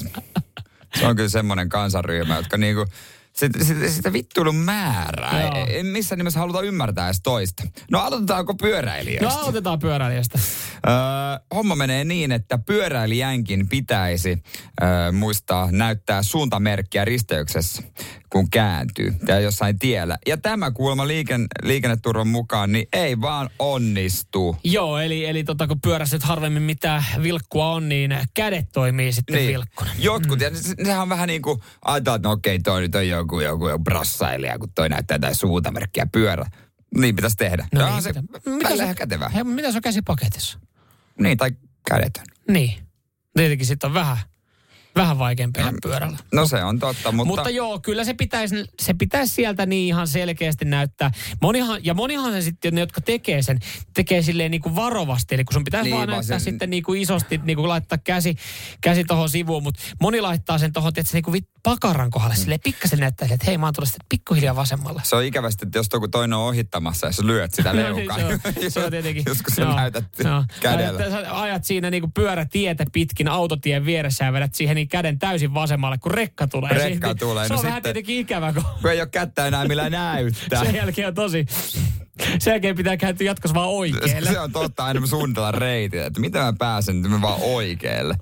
[0.98, 2.86] Se on kyllä semmoinen kansanryhmä, jotka niinku,
[3.32, 5.40] sitä, sitä, sitä vittuilun määrää.
[5.40, 5.66] Joo.
[5.66, 7.62] Ei missään nimessä haluta ymmärtää edes toista.
[7.90, 9.28] No aloitetaanko pyöräilijöistä?
[9.28, 10.38] No aloitetaan pyöräilijästä.
[10.86, 10.94] Öö,
[11.54, 14.42] homma menee niin, että pyöräilijänkin pitäisi
[14.82, 17.82] öö, muistaa näyttää suuntamerkkiä risteyksessä,
[18.32, 20.18] kun kääntyy tai jossain tiellä.
[20.26, 24.56] Ja tämä kuulemma liiken, liikenneturvan mukaan niin ei vaan onnistu.
[24.64, 29.36] Joo, eli, eli tota, kun pyörässä nyt harvemmin mitä vilkkua on, niin kädet toimii sitten
[29.36, 29.48] niin.
[29.48, 29.90] vilkkuna.
[29.98, 33.08] Jotkut, ja se, sehän on vähän niin kuin, ajatellaan, että no okei, toi nyt on
[33.08, 36.46] joku, joku, joku brassailija, kun toi näyttää jotain suuntamerkkiä pyörä.
[36.96, 37.68] Niin pitäisi tehdä.
[37.74, 39.28] No No, niin, se, mitä- mitä se- kätevää.
[39.28, 40.58] Hei, mitä se on käsipaketissa?
[41.20, 41.50] Niin, tai
[41.88, 42.24] kädetön.
[42.48, 42.72] Niin.
[43.36, 44.16] Tietenkin sitten on vähän,
[44.96, 46.18] vähän vaikeampi ajaa pyörällä.
[46.32, 47.26] No se on totta, mutta...
[47.28, 51.10] Mutta, joo, kyllä se pitäisi, se pitäisi sieltä niin ihan selkeästi näyttää.
[51.42, 53.58] Monihan, ja monihan se sitten, ne jotka tekee sen,
[53.94, 55.34] tekee silleen niin kuin varovasti.
[55.34, 57.68] Eli kun sun pitäisi Niin, niin, vaan näyttää sen- sitten niin kuin isosti, niin kuin
[57.68, 58.36] laittaa käsi,
[58.80, 59.62] käsi tuohon sivuun.
[59.62, 62.40] Mutta moni laittaa sen tuohon, että se niin kuin vit- pakaran kohdalle Mm.
[62.40, 65.00] silleen pikkasen näyttää, että hei mä oon tullut sitten pikkuhiljaa vasemmalle.
[65.04, 67.96] Se on ikävästi, että jos joku toinen on ohittamassa ja sä lyöt sitä No niin,
[67.96, 68.16] leukaa.
[68.18, 69.22] se on- se on tietenkin.
[69.28, 70.44] Just kun sä Joo, näytät joo.
[70.60, 71.10] kädellä.
[71.10, 75.98] Sä ajat siinä niinku pyörätietä pitkin autotien vieressä ja vedät siihen niin käden täysin vasemmalle,
[75.98, 76.70] kun rekka tulee.
[76.70, 79.46] Rekka Siitä- tulee, Se no on vähän sitten- tietenkin ikävä, kun Kun ei ole kättä
[79.46, 80.64] enää millä näyttää.
[80.64, 81.46] sen jälkeen on tosi...
[82.38, 84.30] Sen jälkeen pitää kääntyä jatkossa vaan oikealle.
[84.32, 88.14] Se on totta, aina me suunnitellaan reitit, että miten mä pääsen nyt vaan oikealle.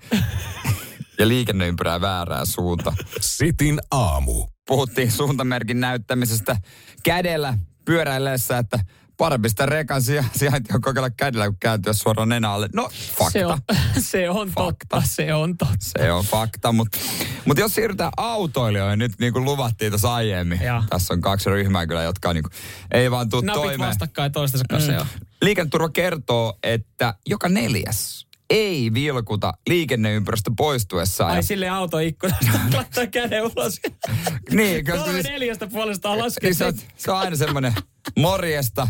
[1.18, 2.96] ja liikenneympyrää väärään suuntaan.
[3.20, 4.46] Sitin aamu.
[4.66, 6.56] Puhuttiin suuntamerkin näyttämisestä
[7.04, 8.78] kädellä pyöräillessä, että
[9.16, 12.68] parempi sitä rekan sija- sijaintia kokeilla kädellä, kun kääntyä suoraan nenälle.
[12.74, 13.30] No, fakta.
[13.32, 13.58] Se on,
[13.98, 15.74] se on totta, se on totta.
[15.80, 16.98] Se on fakta, mutta
[17.44, 20.60] mut jos siirrytään autoilijoihin nyt niin kuin luvattiin tuossa aiemmin.
[20.62, 20.82] Joo.
[20.90, 22.52] Tässä on kaksi ryhmää kyllä, jotka on niin kuin,
[22.92, 23.88] ei vaan tuu Napit toimeen.
[23.88, 25.06] vastakkain toistensa kanssa, mm.
[25.42, 31.30] Liikenneturva kertoo, että joka neljäs ei vilkuta liikenneympäristö poistuessaan.
[31.30, 33.80] Ai Ja- sille autoikkunasta laittaa käden ulos.
[34.50, 36.48] niin, koska Kolme siis- neljästä puolestaan laskee.
[36.50, 37.74] niin se, on, se on aina semmoinen
[38.18, 38.88] morjesta.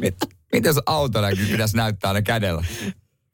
[0.00, 0.16] Mit,
[0.52, 2.64] miten jos autollakin pitäisi näyttää aina kädellä?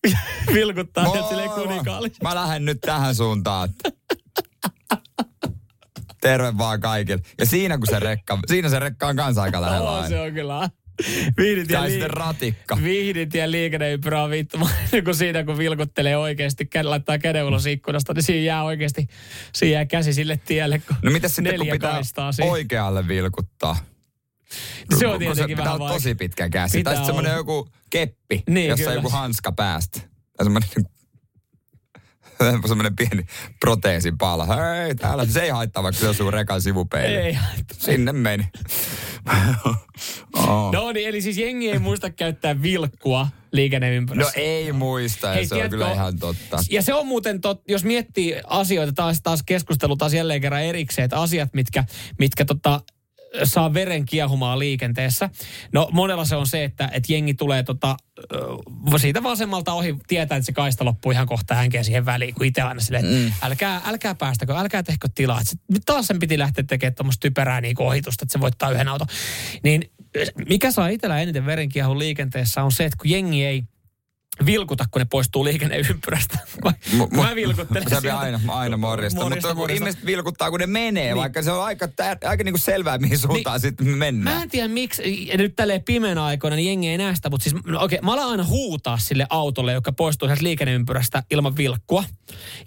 [0.54, 2.22] Vilkuttaa Moi, silleen kuninkaallisesti.
[2.24, 3.68] Mä lähden nyt tähän suuntaan.
[6.20, 7.22] Terve vaan kaikille.
[7.38, 10.08] Ja siinä kun se rekka, siinä se rekka on kanssa aika lähellä aina.
[10.08, 10.70] se on kyllä.
[11.36, 12.78] Vihdit ja, sitten ratikka.
[12.82, 14.58] vihdit ja liikenneympyrä on vittu.
[15.04, 19.06] kun siinä kun vilkuttelee oikeasti, laittaa käden ulos ikkunasta, niin siinä jää oikeasti,
[19.54, 22.00] siinä jää käsi sille tielle, kun No mitä sitten kun pitää
[22.42, 23.76] oikealle vilkuttaa?
[24.98, 26.78] Se on tietenkin pitää vähän olla tosi pitkä käsi.
[26.78, 28.90] Pitää tai sitten semmoinen joku keppi, Niin, jossa kyllä.
[28.90, 30.00] on joku hanska päästä.
[30.36, 30.68] Tai semmoinen
[32.68, 33.26] semmoinen pieni
[33.60, 34.46] proteesin pala.
[34.46, 35.26] Hei, täällä.
[35.26, 37.20] Se ei haittaa, vaikka se osuu rekan sivupeille.
[37.20, 37.38] Ei.
[37.72, 38.46] Sinne meni.
[39.66, 40.72] oh.
[40.72, 44.32] No niin, eli siis jengi ei muista käyttää vilkkua liikenneympyrässä.
[44.38, 46.58] No ei muista, Hei, se on tiedätkö- kyllä ihan totta.
[46.70, 51.04] Ja se on muuten, tot, jos miettii asioita, taas, taas keskustelu taas jälleen kerran erikseen,
[51.04, 51.84] että asiat, mitkä,
[52.18, 52.80] mitkä tota,
[53.44, 55.30] saa veren kiehumaan liikenteessä.
[55.72, 57.96] No monella se on se, että, että jengi tulee tota,
[58.96, 62.62] siitä vasemmalta ohi, tietää, että se kaista loppuu ihan kohta hänkeä siihen väliin, kun itse
[62.62, 63.32] aina silleen, mm.
[63.42, 65.40] älkää, älkää päästäkö, älkää tehkö tilaa.
[65.40, 68.88] Et nyt taas sen piti lähteä tekemään tuommoista typerää niin ohitusta, että se voittaa yhden
[68.88, 69.08] auton.
[69.62, 69.90] Niin
[70.48, 73.62] mikä saa itsellä eniten verenkiehun liikenteessä on se, että kun jengi ei
[74.46, 76.38] vilkuta, kun ne poistuu liikenneympyrästä.
[76.92, 78.18] Mu- mä vilkuttelen Se sieltä.
[78.18, 79.20] aina, aina morjesta.
[79.20, 79.84] Morjesta, Mutta kun morjesta.
[79.84, 81.16] ihmiset vilkuttaa, kun ne menee, Niin.
[81.16, 84.36] vaikka se on aika, tär, aika niinku selvää, mihin suuntaan sitten mennään.
[84.36, 87.44] Mä en tiedä miksi, ja nyt tälleen pimeänä aikoina, niin jengi ei näe sitä, mutta
[87.50, 92.04] siis no okei, mä alan aina huutaa sille autolle, joka poistuu sieltä liikenneympyrästä ilman vilkkua.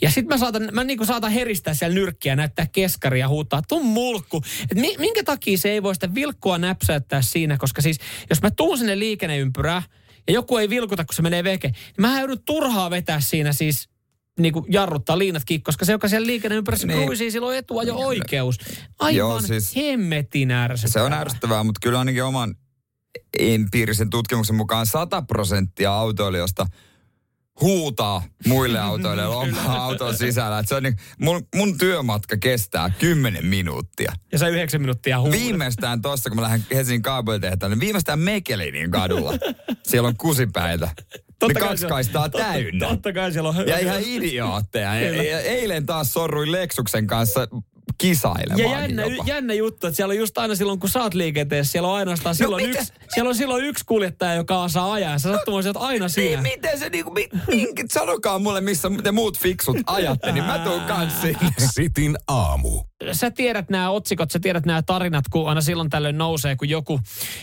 [0.02, 3.84] Ja sit mä saatan, mä niinku saatan heristää siellä nyrkkiä, näyttää keskaria ja huutaa, tuu
[3.84, 4.42] mulkku.
[4.72, 7.98] Et mi, minkä takia se ei voi sitä vilkkua näpsäyttää siinä, koska siis
[8.30, 9.84] jos mä tuun sinne liikenneympyrään,
[10.28, 13.90] ja joku ei vilkuta, kun se menee veke, niin mä joudun turhaa vetää siinä siis
[14.40, 17.04] niin kuin jarruttaa liinat kiinni, koska se, joka siellä liikenneympyrässä Niin.
[17.04, 18.58] kruisii, silloin etua jo oikeus.
[19.00, 21.08] Aivan Joo, siis, hemmetin ärsyttävää.
[21.10, 22.56] Se on ärsyttävää, mutta kyllä ainakin oman
[23.40, 26.66] empiirisen tutkimuksen mukaan 100 prosenttia autoilijoista
[27.62, 30.60] huutaa muille autoilijoille oman auton sisällä.
[30.60, 34.14] Et se on niin, mun, mun työmatka kestää 10 minuuttia.
[34.32, 35.40] Ja sä yhdeksän minuuttia huudat.
[35.40, 39.34] Viimeistään tuossa, kun mä lähden Helsingin kaapelitehtaalle, niin viimeistään Mekelinin kadulla.
[39.88, 40.90] Siellä on kusipäitä.
[41.48, 42.88] Niin kai kaksi kaistaa totta- täynnä.
[42.88, 43.68] Totta kai siellä on.
[43.68, 44.96] Ja ihan idiootteja.
[44.96, 47.48] Ja Eilen taas sorruin Leksuksen kanssa
[47.98, 48.60] kisailemaan.
[48.60, 51.90] Ja jännä, jännä juttu, että siellä on just aina silloin, kun sä oot liikenteessä, siellä
[51.90, 52.80] on ainoastaan silloin, mitä?
[52.80, 55.12] yksi, siellä on silloin yksi kuljettaja, joka osaa ajaa.
[55.12, 56.42] Ja sä sattumoisin, että aina Niin, siinä.
[56.42, 60.82] miten se niinku, mi, minkä, sanokaa mulle, missä te muut fiksut ajatte, niin mä tuun
[60.82, 61.50] kans sinne.
[61.74, 62.84] Sitin aamu.
[63.12, 67.00] Sä tiedät nämä otsikot, sä tiedät nämä tarinat, kun aina silloin tällöin nousee, kun joku,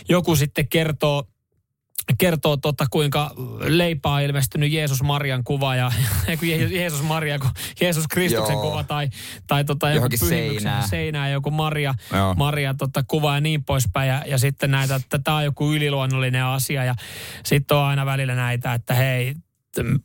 [0.09, 1.23] joku sitten kertoo,
[2.17, 5.91] kertoo tota, kuinka leipää on ilmestynyt Jeesus Marian kuva ja
[6.39, 8.61] kun Jeesus Maria, kun Jeesus Kristuksen Joo.
[8.61, 9.09] kuva tai,
[9.47, 10.87] tai tota, joku seinään.
[10.87, 12.33] seinään, joku Maria, Joo.
[12.33, 14.09] Maria tota, kuva ja niin poispäin.
[14.09, 16.95] Ja, ja sitten näitä, että tämä on joku yliluonnollinen asia ja
[17.45, 19.35] sitten on aina välillä näitä, että hei,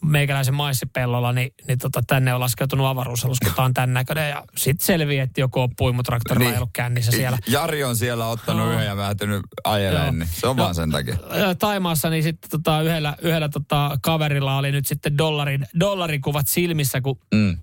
[0.02, 4.30] meikäläisen maissipellolla, niin, niin tota, tänne on laskeutunut avaruusalus, kun tämä on tämän näköinen.
[4.30, 6.52] Ja sitten selviää, että joku on puimutraktorilla niin.
[6.54, 7.38] ei ollut kännissä siellä.
[7.46, 10.62] Jari on siellä ottanut yhden ja vähtynyt ajeleen, niin se on No.
[10.62, 11.16] vaan sen takia.
[11.58, 17.18] Taimaassa niin sitten tota, yhdellä, yhdellä tota, kaverilla oli nyt sitten dollarin, dollarikuvat silmissä, kun
[17.34, 17.58] Mm.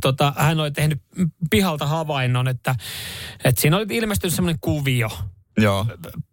[0.00, 1.02] tota, hän oli tehnyt
[1.50, 2.74] pihalta havainnon, että,
[3.44, 5.10] että siinä oli ilmestynyt semmoinen kuvio.
[5.62, 5.86] Joo.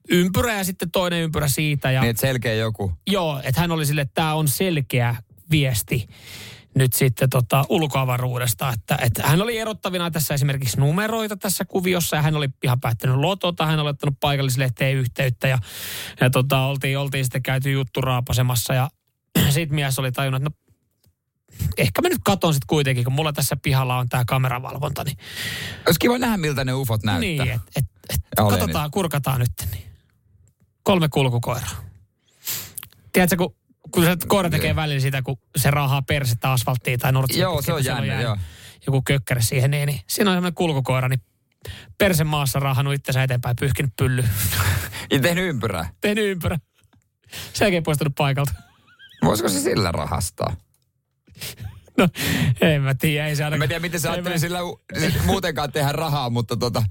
[0.10, 1.92] Ympyrä ja sitten toinen ympyrä siitä.
[1.92, 2.92] Ja, Niin, että selkeä joku.
[3.08, 5.16] Joo, että hän oli sille, että tämä on selkeä
[5.52, 6.08] viesti
[6.76, 12.22] nyt sitten tota ulkoavaruudesta, että, että hän oli erottavina tässä esimerkiksi numeroita tässä kuviossa ja
[12.22, 15.58] hän oli ihan päättänyt lotota, hän oli ottanut paikallislehteen yhteyttä ja,
[16.22, 18.90] ja tota, oltiin, oltiin sitten käyty juttu raapasemassa ja
[19.50, 20.66] sitten mies oli tajunnut, että no
[21.78, 25.18] ehkä mä nyt katon sitten kuitenkin, kun mulla tässä pihalla on tämä kameravalvonta, niin,
[25.86, 27.20] Olisi kiva nähdä, miltä ne ufot näyttää.
[27.20, 27.86] niin että et, et,
[28.38, 29.52] Ja katsotaan, kurkataan nyt.
[29.72, 29.86] Niin.
[30.84, 31.84] Kolme kulkukoiraa.
[33.14, 33.56] Tiedätkö, kun,
[33.92, 37.42] kun se koira tekee välillä sitä, kun se raahaa persettä asfalttiin tai nurtsia.
[37.42, 38.38] Joo, se on jännä, joo.
[38.88, 41.22] Joku kökkäre siihen, niin, niin siinä on semmoinen kulkukoira, niin
[41.98, 44.24] perse maassa raahannut itsensä eteenpäin, pyyhkinyt pylly,
[45.12, 45.90] Ja tehnyt ympyrää.
[46.02, 46.58] tehnyt ympyrä.
[47.54, 48.54] Sen jälkeen poistunut paikalta.
[49.24, 50.56] Voisiko se sillä rahastaa?
[51.98, 52.08] No,
[52.62, 53.60] en mä tiedä, ei se ainakaan.
[53.60, 54.82] mä tiedä, miten se en ajattelee mä- sillä u-
[55.26, 56.84] muutenkaan tehdä rahaa, mutta tota,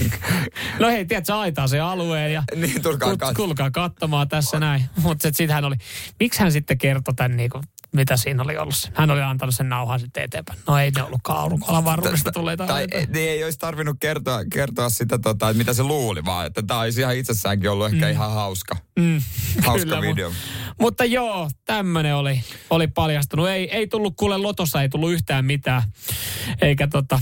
[0.80, 3.34] No hei, tiedät, sä aitaa sen alueen ja niin tulkaa Kut, katsomaan.
[3.34, 4.84] kulkaa katsomaan tässä näin.
[5.02, 5.76] Mutta sitten hän oli,
[6.20, 7.60] miksi hän sitten kertoi tämän niinku,
[7.92, 8.90] mitä siinä oli ollut.
[8.94, 10.58] Hän oli antanut sen nauhan sitten eteenpäin.
[10.66, 15.18] No ei ne ollutkaan aurinkoalavarmuudesta tulee Tai ei, niin ei olisi tarvinnut kertoa, kertoa sitä,
[15.18, 18.76] tota, että mitä se luuli, vaan että tämä olisi ihan itsessäänkin ollut ehkä ihan hauska.
[18.98, 19.22] Mm,
[19.66, 20.30] Hauska kyllä, video.
[20.30, 20.34] Mu-
[20.80, 23.48] mutta joo, tämmöinen oli, oli paljastunut.
[23.48, 25.82] Ei, ei tullut kuule lotossa, ei tullut yhtään mitään.
[26.60, 27.20] Eikä tota,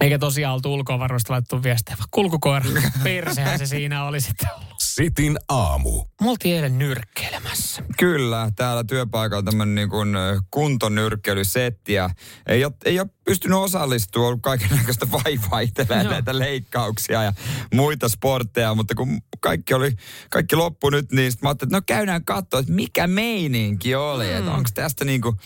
[0.00, 2.66] eikä tosiaan oltu ulkoavaruudesta laitettu viestejä, vaan kulkukoira.
[3.04, 4.73] Persehän se siinä oli sitten ollut.
[4.94, 6.04] Sitin aamu.
[6.20, 7.82] Me oltiin eilen nyrkkeilemässä.
[7.98, 10.08] Kyllä, täällä työpaikalla tämmöinen niin kuin
[10.50, 12.10] kuntonyrkkeilysetti ja
[12.48, 16.12] ei ole, ei ole pystynyt osallistumaan, ollut kaiken näköistä vaivaa itselleen Joo.
[16.12, 17.32] näitä leikkauksia ja
[17.74, 19.92] muita sportteja, mutta kun kaikki oli,
[20.30, 24.26] kaikki loppu nyt, niin sit mä ajattelin, että no käydään katsoa, että mikä meininki oli,
[24.26, 24.38] mm.
[24.38, 25.36] että onko tästä niin kuin,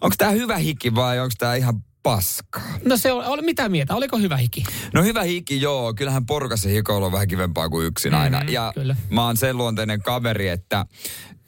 [0.00, 2.62] onko tämä hyvä hiki vai onko tämä ihan paskaa?
[2.84, 4.64] No se oli, mitä mieltä, oliko hyvä hiki?
[4.94, 5.94] No hyvä hiki, joo.
[5.94, 8.40] Kyllähän porukassa hikoilu on vähän kivempaa kuin yksin aina.
[8.40, 8.96] Mhm, ja kyllä.
[9.10, 10.86] mä oon sen luonteinen kaveri, että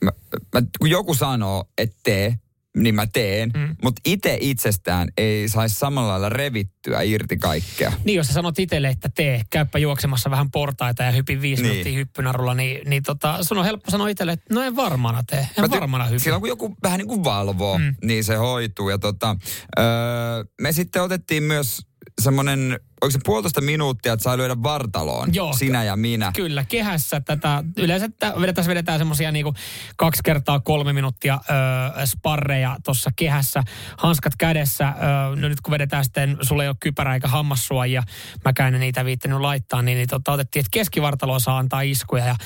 [0.04, 0.10] mä,
[0.54, 2.38] mä, kun joku sanoo, että tee,
[2.76, 3.50] niin mä teen.
[3.56, 3.76] Mm.
[3.82, 7.92] Mutta itse itsestään ei saisi samalla lailla revittyä irti kaikkea.
[8.04, 11.70] Niin, jos sä sanot itselle, että tee, käyppä juoksemassa vähän portaita ja hypin viisi Niin.
[11.72, 15.48] minuuttia hyppynarulla, niin, niin tota, sun on helppo sanoa itselle, että no en varmana tee,
[15.58, 16.20] en Mä varmana hypin.
[16.20, 17.94] Silloin kun joku vähän niin kuin valvoo, mm.
[18.04, 18.90] niin se hoituu.
[18.90, 19.36] Ja tota,
[19.78, 19.84] öö,
[20.60, 21.86] me sitten otettiin myös
[22.22, 25.52] semmoinen, oliko se puolitoista minuuttia, että sai lyödä vartaloon, Joo.
[25.52, 26.32] sinä ja minä.
[26.36, 29.54] Kyllä, kehässä tätä, yleensä tä- vedetään, vedetään semmoisia niinku
[29.96, 31.40] kaksi kertaa kolme minuuttia
[32.00, 33.62] ö, sparreja tuossa kehässä,
[33.96, 34.88] hanskat kädessä.
[34.88, 38.02] Ö, no nyt kun vedetään sitten, sulla ei ole kypärä eikä hammassuojia,
[38.44, 42.24] mäkään en niitä viittänyt laittaa, niin, niin tota, otettiin, että keskivartaloa saa antaa iskuja.
[42.26, 42.36] Ja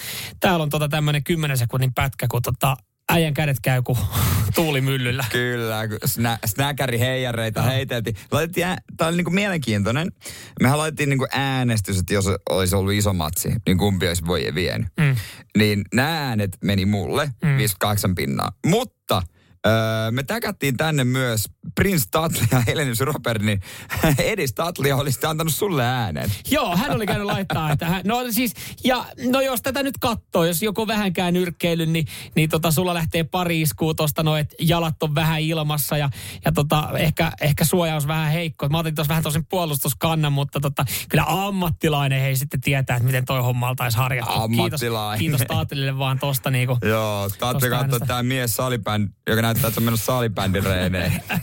[0.40, 2.76] täällä on tota tämmöinen 10 sekunnin pätkä, kun tota,
[3.10, 3.98] äijän kädet käy kuin
[4.54, 5.24] tuulimyllyllä.
[5.32, 8.16] Kyllä, snä, snäkäri heijareita heiteltiin.
[8.30, 10.12] Laitettiin, ää, tää oli niinku mielenkiintoinen.
[10.60, 14.88] Mehän laitettiin niinku äänestys, että jos olisi ollut iso matsi, niin kumpi olisi voi vienyt.
[15.00, 15.16] Mm.
[15.58, 17.56] Niin nämä äänet meni mulle, mm.
[17.56, 18.52] 58 pinnaa.
[18.66, 19.22] Mutta
[19.66, 21.44] öö, me täkättiin tänne myös
[21.74, 23.60] Prince Tatli ja Helenius Robert, niin
[24.18, 26.32] Edis Tatli oli sitten antanut sulle äänen.
[26.50, 30.44] Joo, hän oli käynyt laittaa, että hän, no siis, ja no jos tätä nyt katsoo,
[30.44, 35.02] jos joku vähänkään nyrkkeily, niin, niin tota, sulla lähtee pari iskua tosta noin, että jalat
[35.02, 36.10] on vähän ilmassa ja,
[36.44, 38.68] ja tota, ehkä, ehkä suojaus vähän heikko.
[38.68, 43.24] Mä otin tuossa vähän tosin puolustuskannan, mutta tota, kyllä ammattilainen hei sitten tietää, että miten
[43.24, 44.32] toi homma oltaisi harjattu.
[44.32, 45.18] Ammattilainen.
[45.18, 46.78] Kiitos, kiitos Taatilille vaan tosta niinku.
[46.82, 51.22] Joo, Tatli katsoi tämä mies salibänd, joka näyttää, että se on mennyt salibändin reeneihin.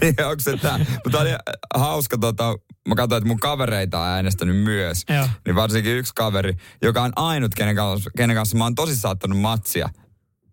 [0.00, 0.78] niin onko se tää?
[1.04, 1.30] Mutta oli
[1.74, 2.54] hauska tota,
[2.88, 5.04] mä katsoin, että mun kavereita on äänestänyt myös.
[5.08, 5.28] Joo.
[5.46, 9.38] Niin varsinkin yksi kaveri, joka on ainut, kenen kanssa, kenen kanssa mä oon tosi saattanut
[9.38, 9.88] matsia.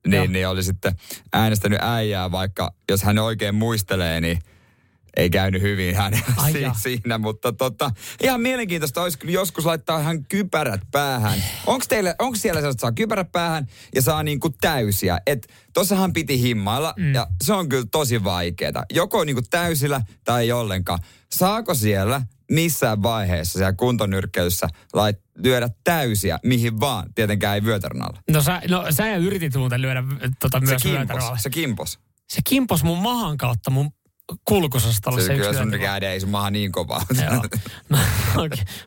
[0.05, 0.21] Joo.
[0.21, 0.95] Niin, niin oli sitten
[1.33, 4.39] äänestänyt äijää, vaikka jos hän oikein muistelee, niin
[5.17, 6.13] ei käynyt hyvin hän
[6.51, 7.91] si- siinä, mutta tota,
[8.23, 11.43] ihan mielenkiintoista olisi kyllä joskus laittaa ihan kypärät päähän.
[11.65, 15.17] Onko teille, onko siellä sellaiset, että saa kypärät päähän ja saa niinku täysiä?
[15.27, 17.13] Et tossahan piti himmailla mm.
[17.13, 18.83] ja se on kyllä tosi vaikeeta.
[18.93, 20.99] Joko niinku täysillä tai ei ollenkaan.
[21.31, 27.13] Saako siellä missään vaiheessa siellä kuntonyrkkeilyssä lait, lyödä täysiä mihin vaan?
[27.15, 28.01] Tietenkään ei vyötärön.
[28.31, 30.03] No sä, no, sä yritit muuten lyödä
[30.39, 31.99] tota, myös Se kimpos, se kimpos.
[32.29, 33.91] Se kimpos mun mahan kautta mun
[34.45, 37.01] kulkusostolla Se, se, se yksi kyllä sun käden ei sun maha niin kovaa.
[37.89, 38.43] No,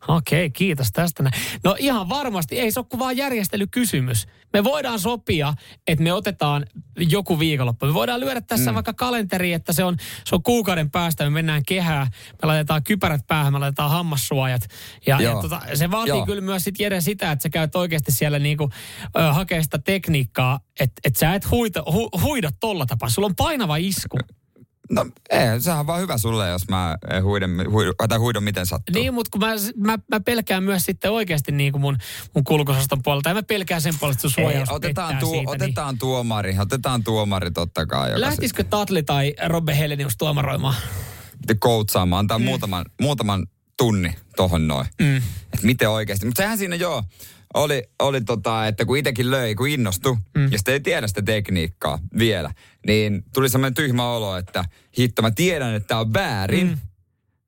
[0.08, 1.30] Okei, okay, kiitos tästä.
[1.64, 4.28] No ihan varmasti, ei se ole kuin vaan järjestelykysymys.
[4.52, 5.54] Me voidaan sopia,
[5.86, 7.86] että me otetaan joku viikonloppu.
[7.86, 8.74] Me voidaan lyödä tässä mm.
[8.74, 12.06] vaikka kalenteri, että se on, se on kuukauden päästä, me mennään kehää,
[12.42, 14.62] me laitetaan kypärät päähän, me laitetaan hammassuojat.
[15.06, 16.26] Ja, ja tota, se vaatii Joo.
[16.26, 18.70] kyllä myös sit Jere sitä, että sä käyt oikeasti siellä niinku,
[19.18, 23.10] ö, hakee sitä tekniikkaa, että et sä et huita, hu, huida tolla tapaa.
[23.10, 24.18] Sulla on painava isku.
[24.90, 28.66] No ei, sehän on vaan hyvä sulle, jos mä en huiden, huidu, tai huidon miten
[28.66, 28.94] sattuu.
[28.94, 31.98] Niin, mutta kun mä, mä, mä pelkään myös sitten oikeasti niin kuin mun,
[32.34, 33.30] mun kulkusoston puolelta.
[33.30, 37.04] Ja mä pelkään sen puolesta, että sun Ei, suojaus otetaan, tuo, siitä, otetaan tuomari, otetaan
[37.04, 38.08] tuomari totta kai.
[38.08, 38.10] niin.
[38.12, 40.74] Joka Lähtisikö Tatli tai Robbe Helenius tuomaroimaan?
[41.50, 42.44] sitten koutsaamaan, antaa mm.
[42.44, 44.86] muutaman, muutaman tunni tohon noin.
[45.00, 45.16] Mm.
[45.16, 46.26] Että miten oikeasti.
[46.26, 47.02] Mutta sehän siinä joo,
[47.54, 50.52] oli, oli tota, että kun itekin löi, kun innostui, mm.
[50.52, 52.54] ja sitten ei tiedä sitä tekniikkaa vielä,
[52.86, 54.64] niin tuli semmoinen tyhmä olo, että
[54.98, 56.78] hitto, mä tiedän, että tämä on väärin, mm.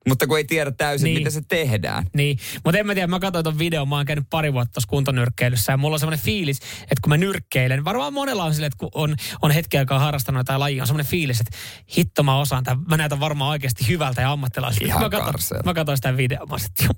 [0.07, 1.17] Mutta kun ei tiedä täysin, Niin.
[1.17, 2.07] miten se tehdään.
[2.15, 4.87] Niin, mutta en mä tiedä, mä katsoin ton videon, mä oon käynyt pari vuotta tuossa
[4.89, 8.77] kuntonyrkkeilyssä ja mulla on semmoinen fiilis, että kun mä nyrkkeilen, varmaan monella on silleen, että
[8.79, 11.57] kun on, on hetken aikaa harrastanut jotain lajia, on semmoinen fiilis, että
[11.97, 14.85] hitto mä osaan tämän, mä näytän varmaan oikeasti hyvältä ja ammattilaiselta.
[14.85, 16.95] Ihan mä katsoin, mä katsoin sitä videoa, mä sanoin,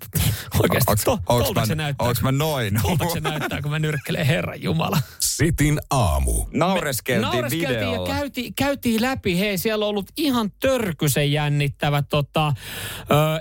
[0.59, 2.07] oikeasti, Onks- to, onks mä- se näyttää.
[2.07, 2.79] onks mä noin?
[2.81, 4.97] Tolta se näyttää, kun mä nyrkkelen, Herran Jumala.
[5.19, 6.45] Sitin aamu.
[6.53, 8.07] Naureskeltiin, Naureskeltiin ja videolla.
[8.15, 9.39] käytiin, käytiin läpi.
[9.39, 12.53] Hei, siellä on ollut ihan törkysen jännittävä tota,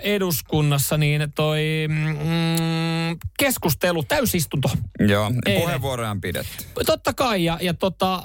[0.03, 4.71] eduskunnassa niin toi mm, keskustelu, täysistunto.
[5.09, 5.63] Joo, Eilen.
[5.63, 6.65] puheenvuoroja on pidetty.
[6.87, 8.21] Totta kai, ja, ja tota, ö,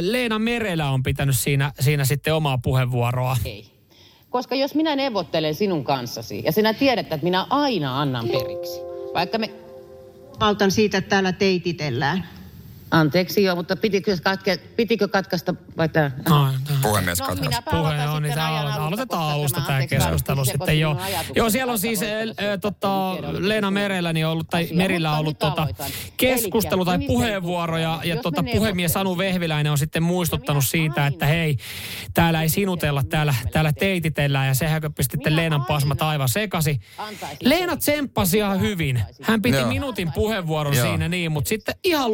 [0.00, 3.36] Leena Merelä on pitänyt siinä, siinä sitten omaa puheenvuoroa.
[3.44, 3.74] Ei.
[4.30, 8.80] Koska jos minä neuvottelen sinun kanssasi ja sinä tiedät, että minä aina annan periksi,
[9.14, 9.50] vaikka me...
[10.40, 12.28] Maltan siitä, että täällä teititellään.
[12.90, 16.10] Anteeksi joo, mutta pitikö, katke, pitikö katkaista vai tämä?
[16.28, 16.48] No,
[16.82, 17.48] Puhemies No, katkaisi.
[17.48, 21.00] minäpä Puhe on, niin ajan aloitetaan, alusta, aloitetaan alusta tämä tämä anteeksi, keskustelu sitten joo.
[21.36, 22.08] Joo, siellä on siis äh,
[22.60, 25.66] tota, Leena se Merelläni ollut, tai asia, Merillä ollut tota,
[26.16, 31.26] keskustelu tai puheenvuoro, ja, ja tota, puhemies Sanu Vehviläinen on sitten muistuttanut minä siitä, että
[31.26, 31.56] hei,
[32.14, 36.80] täällä ei sinutella, täällä, täällä teititellään, ja sehän pistitte Leenan pasmat aivan sekasi.
[37.40, 39.02] Leena tsemppasi ihan hyvin.
[39.22, 42.12] Hän piti minuutin puheenvuoron siinä niin, mutta sitten ihan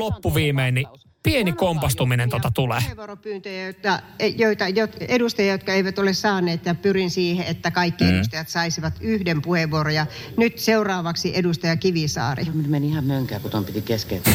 [0.60, 0.86] loppuviimein, niin
[1.22, 2.80] pieni kompastuminen tota tulee.
[2.80, 4.00] Puheenvuoropyyntöjä, joita,
[4.36, 8.10] joita, joita edustajia, jotka eivät ole saaneet, ja pyrin siihen, että kaikki mm.
[8.10, 9.94] edustajat saisivat yhden puheenvuoron.
[9.94, 12.44] Ja nyt seuraavaksi edustaja Kivisaari.
[12.66, 14.34] Meni ihan mönkään, kun ton piti keskeyttää.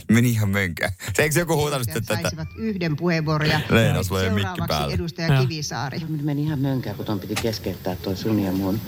[0.12, 0.92] Meni ihan mönkään.
[1.14, 2.22] Se eikö joku huutanut sitten tätä?
[2.22, 3.48] saisivat yhden puheenvuoron.
[3.48, 4.94] Ja ole mikki seuraavaksi päällä.
[4.94, 5.42] edustaja Joo.
[5.42, 5.98] Kivisaari.
[6.08, 8.80] Nyt meni ihan mönkään, kun ton piti keskeyttää toi sun ja mun.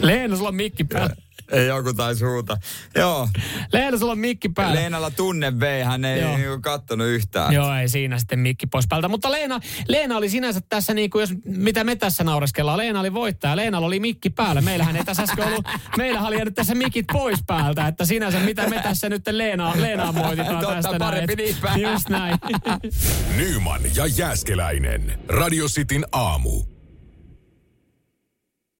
[0.00, 1.16] Leena, sulla on mikki päällä.
[1.52, 2.56] Ei joku taisi huuta.
[2.94, 3.28] Joo,
[3.72, 4.74] Leena, sulla on mikki päällä.
[4.74, 6.36] Leenalla tunne vei, hän ei Joo.
[6.36, 7.52] niinku kattonut yhtään.
[7.54, 9.08] Joo, ei siinä sitten mikki pois päältä.
[9.08, 13.14] Mutta Leena, Leena oli sinänsä tässä, niin kuin jos, mitä me tässä naureskellaan, Leena oli
[13.14, 13.56] voittaja.
[13.56, 14.60] Leenalla oli mikki päällä.
[14.60, 15.64] Meillähän ei tässä äsken ollut,
[15.96, 17.86] meillähän oli jäänyt tässä mikit pois päältä.
[17.88, 20.98] Että sinänsä mitä me tässä nyt Leenaa, Leenaa moititaan Totta, tästä.
[20.98, 21.56] parempi näin.
[21.76, 21.92] niin.
[21.92, 22.38] Just näin.
[23.36, 25.18] Nyman ja Jääskeläinen.
[25.28, 26.73] Radio Cityn aamu.